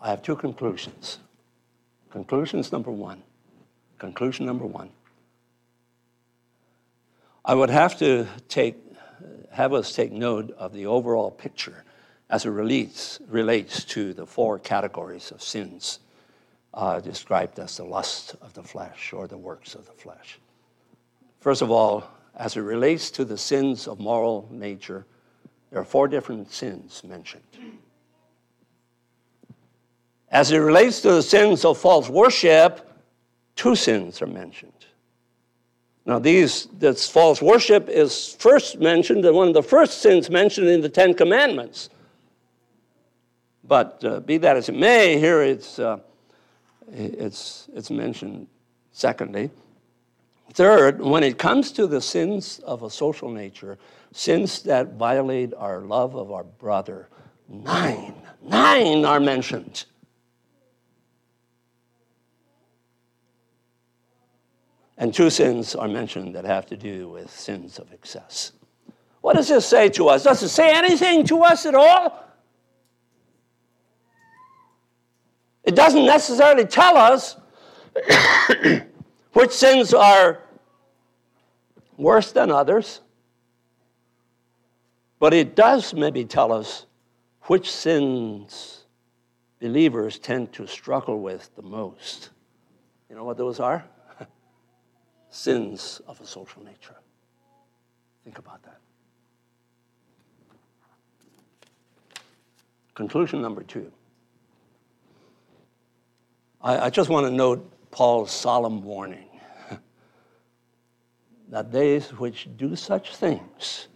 I 0.00 0.10
have 0.10 0.22
two 0.22 0.36
conclusions. 0.36 1.18
Conclusions 2.10 2.70
number 2.70 2.92
one. 2.92 3.22
Conclusion 3.98 4.46
number 4.46 4.64
one. 4.64 4.90
I 7.44 7.54
would 7.54 7.70
have 7.70 7.98
to 7.98 8.26
take 8.48 8.76
have 9.50 9.72
us 9.72 9.94
take 9.94 10.12
note 10.12 10.52
of 10.58 10.72
the 10.72 10.86
overall 10.86 11.30
picture 11.30 11.84
as 12.30 12.44
it 12.44 12.50
relates, 12.50 13.20
relates 13.28 13.84
to 13.84 14.12
the 14.12 14.26
four 14.26 14.58
categories 14.58 15.30
of 15.30 15.42
sins 15.42 16.00
uh, 16.72 17.00
described 17.00 17.58
as 17.58 17.76
the 17.76 17.84
lust 17.84 18.34
of 18.42 18.52
the 18.54 18.62
flesh 18.62 19.12
or 19.12 19.28
the 19.28 19.38
works 19.38 19.74
of 19.74 19.86
the 19.86 19.92
flesh. 19.92 20.38
First 21.40 21.62
of 21.62 21.70
all, 21.70 22.04
as 22.36 22.56
it 22.56 22.62
relates 22.62 23.10
to 23.12 23.24
the 23.24 23.38
sins 23.38 23.86
of 23.86 24.00
moral 24.00 24.48
nature, 24.50 25.06
there 25.74 25.82
are 25.82 25.84
four 25.84 26.06
different 26.06 26.52
sins 26.52 27.02
mentioned. 27.02 27.42
As 30.30 30.52
it 30.52 30.58
relates 30.58 31.00
to 31.00 31.10
the 31.14 31.22
sins 31.22 31.64
of 31.64 31.78
false 31.78 32.08
worship, 32.08 32.88
two 33.56 33.74
sins 33.74 34.22
are 34.22 34.28
mentioned. 34.28 34.70
Now, 36.06 36.20
these, 36.20 36.66
this 36.78 37.08
false 37.10 37.42
worship 37.42 37.88
is 37.88 38.36
first 38.38 38.78
mentioned, 38.78 39.24
one 39.24 39.48
of 39.48 39.54
the 39.54 39.64
first 39.64 40.00
sins 40.00 40.30
mentioned 40.30 40.68
in 40.68 40.80
the 40.80 40.88
Ten 40.88 41.12
Commandments. 41.12 41.90
But 43.64 44.00
uh, 44.04 44.20
be 44.20 44.38
that 44.38 44.56
as 44.56 44.68
it 44.68 44.76
may, 44.76 45.18
here 45.18 45.42
it's, 45.42 45.80
uh, 45.80 45.98
it's, 46.92 47.68
it's 47.74 47.90
mentioned 47.90 48.46
secondly. 48.92 49.50
Third, 50.52 51.00
when 51.00 51.24
it 51.24 51.36
comes 51.36 51.72
to 51.72 51.88
the 51.88 52.00
sins 52.00 52.60
of 52.60 52.84
a 52.84 52.90
social 52.90 53.28
nature, 53.28 53.76
sins 54.14 54.62
that 54.62 54.94
violate 54.94 55.52
our 55.54 55.80
love 55.80 56.14
of 56.14 56.30
our 56.30 56.44
brother, 56.44 57.08
nine, 57.48 58.14
nine 58.40 59.04
are 59.04 59.18
mentioned. 59.18 59.86
And 64.96 65.12
two 65.12 65.30
sins 65.30 65.74
are 65.74 65.88
mentioned 65.88 66.36
that 66.36 66.44
have 66.44 66.64
to 66.66 66.76
do 66.76 67.08
with 67.08 67.28
sins 67.28 67.80
of 67.80 67.92
excess. 67.92 68.52
What 69.20 69.34
does 69.34 69.48
this 69.48 69.66
say 69.66 69.88
to 69.90 70.06
us? 70.06 70.22
Does 70.22 70.44
it 70.44 70.48
say 70.50 70.72
anything 70.72 71.26
to 71.26 71.42
us 71.42 71.66
at 71.66 71.74
all? 71.74 72.24
It 75.64 75.74
doesn't 75.74 76.06
necessarily 76.06 76.66
tell 76.66 76.96
us 76.96 77.36
which 79.32 79.50
sins 79.50 79.92
are 79.92 80.40
worse 81.96 82.30
than 82.30 82.52
others, 82.52 83.00
but 85.24 85.32
it 85.32 85.56
does 85.56 85.94
maybe 85.94 86.22
tell 86.22 86.52
us 86.52 86.84
which 87.44 87.72
sins 87.72 88.84
believers 89.58 90.18
tend 90.18 90.52
to 90.52 90.66
struggle 90.66 91.18
with 91.18 91.48
the 91.56 91.62
most. 91.62 92.28
You 93.08 93.16
know 93.16 93.24
what 93.24 93.38
those 93.38 93.58
are? 93.58 93.86
sins 95.30 96.02
of 96.06 96.20
a 96.20 96.26
social 96.26 96.62
nature. 96.62 96.96
Think 98.22 98.36
about 98.36 98.62
that. 98.64 98.80
Conclusion 102.92 103.40
number 103.40 103.62
two. 103.62 103.90
I, 106.60 106.80
I 106.80 106.90
just 106.90 107.08
want 107.08 107.26
to 107.26 107.32
note 107.32 107.66
Paul's 107.90 108.30
solemn 108.30 108.82
warning 108.82 109.40
that 111.48 111.72
they 111.72 111.98
which 112.00 112.46
do 112.58 112.76
such 112.76 113.16
things, 113.16 113.88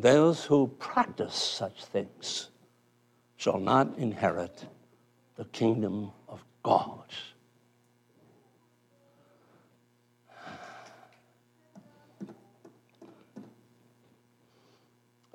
those 0.00 0.44
who 0.44 0.68
practice 0.78 1.34
such 1.34 1.84
things 1.84 2.48
shall 3.36 3.58
not 3.58 3.98
inherit 3.98 4.66
the 5.36 5.44
kingdom 5.46 6.10
of 6.28 6.44
God. 6.62 7.04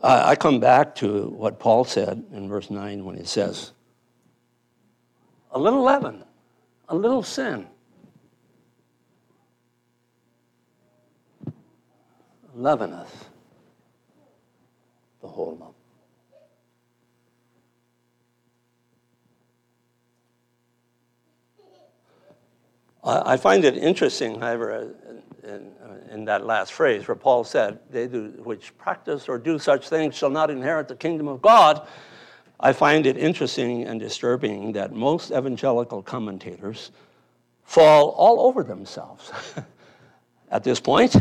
I 0.01 0.35
come 0.35 0.59
back 0.59 0.93
to 0.95 1.29
what 1.29 1.57
Paul 1.57 1.83
said 1.83 2.25
in 2.31 2.47
verse 2.47 2.69
9 2.69 3.05
when 3.05 3.17
he 3.17 3.23
says, 3.23 3.71
A 5.49 5.57
little 5.57 5.81
leaven, 5.81 6.23
a 6.89 6.95
little 6.95 7.23
sin. 7.23 7.65
Leaveneth 12.55 13.29
the 15.25 15.31
whole 15.31 15.57
lump. 15.59 15.75
I 23.07 23.37
find 23.37 23.65
it 23.65 23.77
interesting, 23.77 24.39
however, 24.39 24.73
uh, 24.73 25.47
in, 25.47 25.71
uh, 25.79 26.13
in, 26.13 26.25
that 26.25 26.43
last 26.43 26.73
phrase 26.73 27.07
where 27.07 27.15
Paul 27.15 27.43
said, 27.43 27.77
They 27.91 28.07
do, 28.07 28.33
which 28.43 28.75
practice 28.79 29.29
or 29.29 29.37
do 29.37 29.59
such 29.59 29.89
things 29.89 30.15
shall 30.15 30.31
not 30.31 30.49
inherit 30.49 30.87
the 30.87 30.95
kingdom 30.95 31.27
of 31.27 31.39
God. 31.39 31.87
I 32.59 32.73
find 32.73 33.05
it 33.05 33.15
interesting 33.15 33.83
and 33.83 33.99
disturbing 33.99 34.71
that 34.71 34.91
most 34.91 35.29
evangelical 35.29 36.01
commentators 36.01 36.89
fall 37.63 38.09
all 38.09 38.39
over 38.47 38.63
themselves 38.63 39.31
at 40.49 40.63
this 40.63 40.79
point 40.79 41.15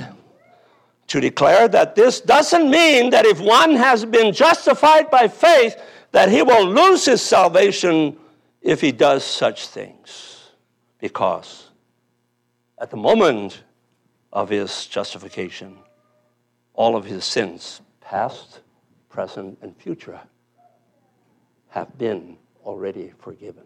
to 1.15 1.21
declare 1.21 1.69
that 1.69 1.95
this 1.95 2.21
doesn't 2.21 2.69
mean 2.69 3.11
that 3.11 3.25
if 3.25 3.39
one 3.39 3.77
has 3.77 4.05
been 4.05 4.35
justified 4.35 5.09
by 5.13 5.29
faith, 5.29 5.81
that 6.11 6.29
he 6.29 6.43
will 6.43 6.67
lose 6.67 7.05
his 7.05 7.23
salvation 7.23 8.17
if 8.61 8.81
he 8.81 8.91
does 8.91 9.23
such 9.23 9.69
things. 9.69 10.51
Because 10.99 11.71
at 12.79 12.91
the 12.91 12.97
moment 12.97 13.63
of 14.33 14.49
his 14.49 14.87
justification, 14.89 15.79
all 16.73 16.97
of 16.97 17.05
his 17.05 17.25
sins, 17.25 17.81
past, 18.01 18.63
present, 19.09 19.57
and 19.63 19.77
future, 19.77 20.21
have 21.69 21.97
been 21.97 22.37
already 22.65 23.13
forgiven. 23.21 23.63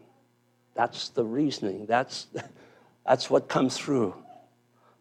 That's 0.74 1.08
the 1.08 1.24
reasoning. 1.24 1.86
That's, 1.86 2.26
that's 3.06 3.30
what 3.30 3.48
comes 3.48 3.78
through. 3.78 4.14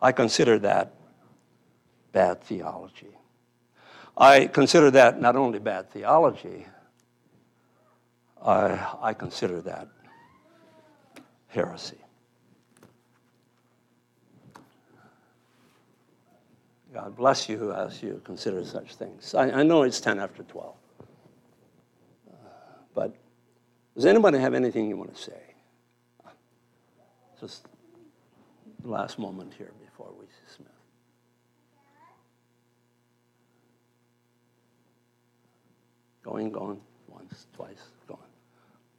I 0.01 0.13
consider 0.13 0.59
that 0.59 0.93
bad 2.17 2.41
theology. 2.41 3.15
I 4.17 4.47
consider 4.47 4.89
that 4.89 5.21
not 5.21 5.35
only 5.35 5.59
bad 5.59 5.91
theology, 5.91 6.65
I, 8.43 8.87
I 8.99 9.13
consider 9.13 9.61
that 9.61 9.87
heresy. 11.49 11.99
God 16.91 17.15
bless 17.15 17.47
you 17.47 17.71
as 17.71 18.01
you 18.01 18.19
consider 18.23 18.65
such 18.65 18.95
things. 18.95 19.35
I, 19.35 19.51
I 19.51 19.61
know 19.61 19.83
it's 19.83 20.01
10 20.01 20.17
after 20.17 20.41
12. 20.41 20.73
Uh, 22.31 22.33
but 22.95 23.15
does 23.93 24.07
anybody 24.07 24.39
have 24.39 24.55
anything 24.55 24.89
you 24.89 24.97
want 24.97 25.15
to 25.15 25.21
say? 25.21 25.41
Just 27.39 27.67
the 28.81 28.89
last 28.89 29.19
moment 29.19 29.53
here 29.55 29.71
before 29.85 30.09
we 30.19 30.25
dismiss. 30.47 30.71
Going, 36.27 36.51
going, 36.51 36.81
once, 37.07 37.47
twice, 37.55 37.79
going. 38.05 38.19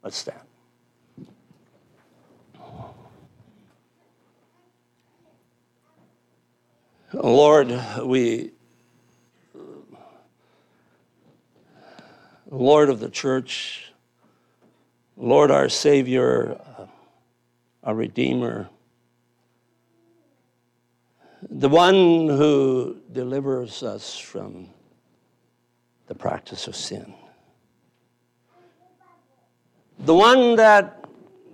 Let's 0.01 0.17
stand. 0.17 0.39
Lord, 7.13 7.79
we, 8.03 8.49
Lord 12.49 12.89
of 12.89 12.99
the 12.99 13.09
church, 13.09 13.91
Lord 15.15 15.51
our 15.51 15.69
Savior, 15.69 16.59
our 17.83 17.93
Redeemer, 17.93 18.69
the 21.47 21.69
one 21.69 22.27
who 22.27 22.97
delivers 23.11 23.83
us 23.83 24.17
from 24.17 24.69
the 26.09 26.15
practice 26.15 26.67
of 26.67 26.75
sin. 26.75 27.13
The 29.99 30.15
one 30.15 30.55
that 30.55 31.05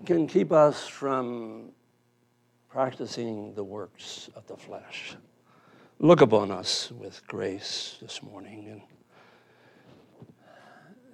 can 0.05 0.27
keep 0.27 0.53
us 0.53 0.87
from 0.87 1.71
practicing 2.69 3.53
the 3.53 3.63
works 3.65 4.29
of 4.33 4.47
the 4.47 4.55
flesh. 4.55 5.17
Look 5.99 6.21
upon 6.21 6.51
us 6.51 6.89
with 6.89 7.27
grace 7.27 7.97
this 8.01 8.23
morning 8.23 8.69
and, 8.71 8.81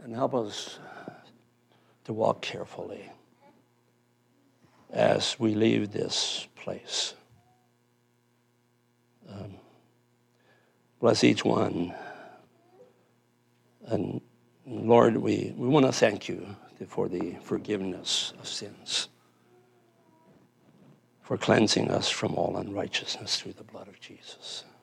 and 0.04 0.16
help 0.16 0.36
us 0.36 0.78
to 2.04 2.14
walk 2.14 2.44
carefully 2.44 3.10
as 4.92 5.40
we 5.40 5.56
leave 5.56 5.92
this 5.92 6.48
place. 6.56 7.16
Um, 9.28 9.56
bless 11.00 11.24
each 11.24 11.44
one. 11.44 11.96
And 13.92 14.22
Lord, 14.66 15.18
we, 15.18 15.54
we 15.58 15.68
want 15.68 15.86
to 15.86 15.92
thank 15.92 16.30
you 16.30 16.56
for 16.88 17.10
the 17.10 17.36
forgiveness 17.44 18.32
of 18.40 18.48
sins, 18.48 19.10
for 21.22 21.38
cleansing 21.38 21.92
us 21.92 22.10
from 22.10 22.36
all 22.36 22.56
unrighteousness 22.56 23.40
through 23.40 23.54
the 23.54 23.66
blood 23.66 23.90
of 23.90 24.00
Jesus. 24.00 24.64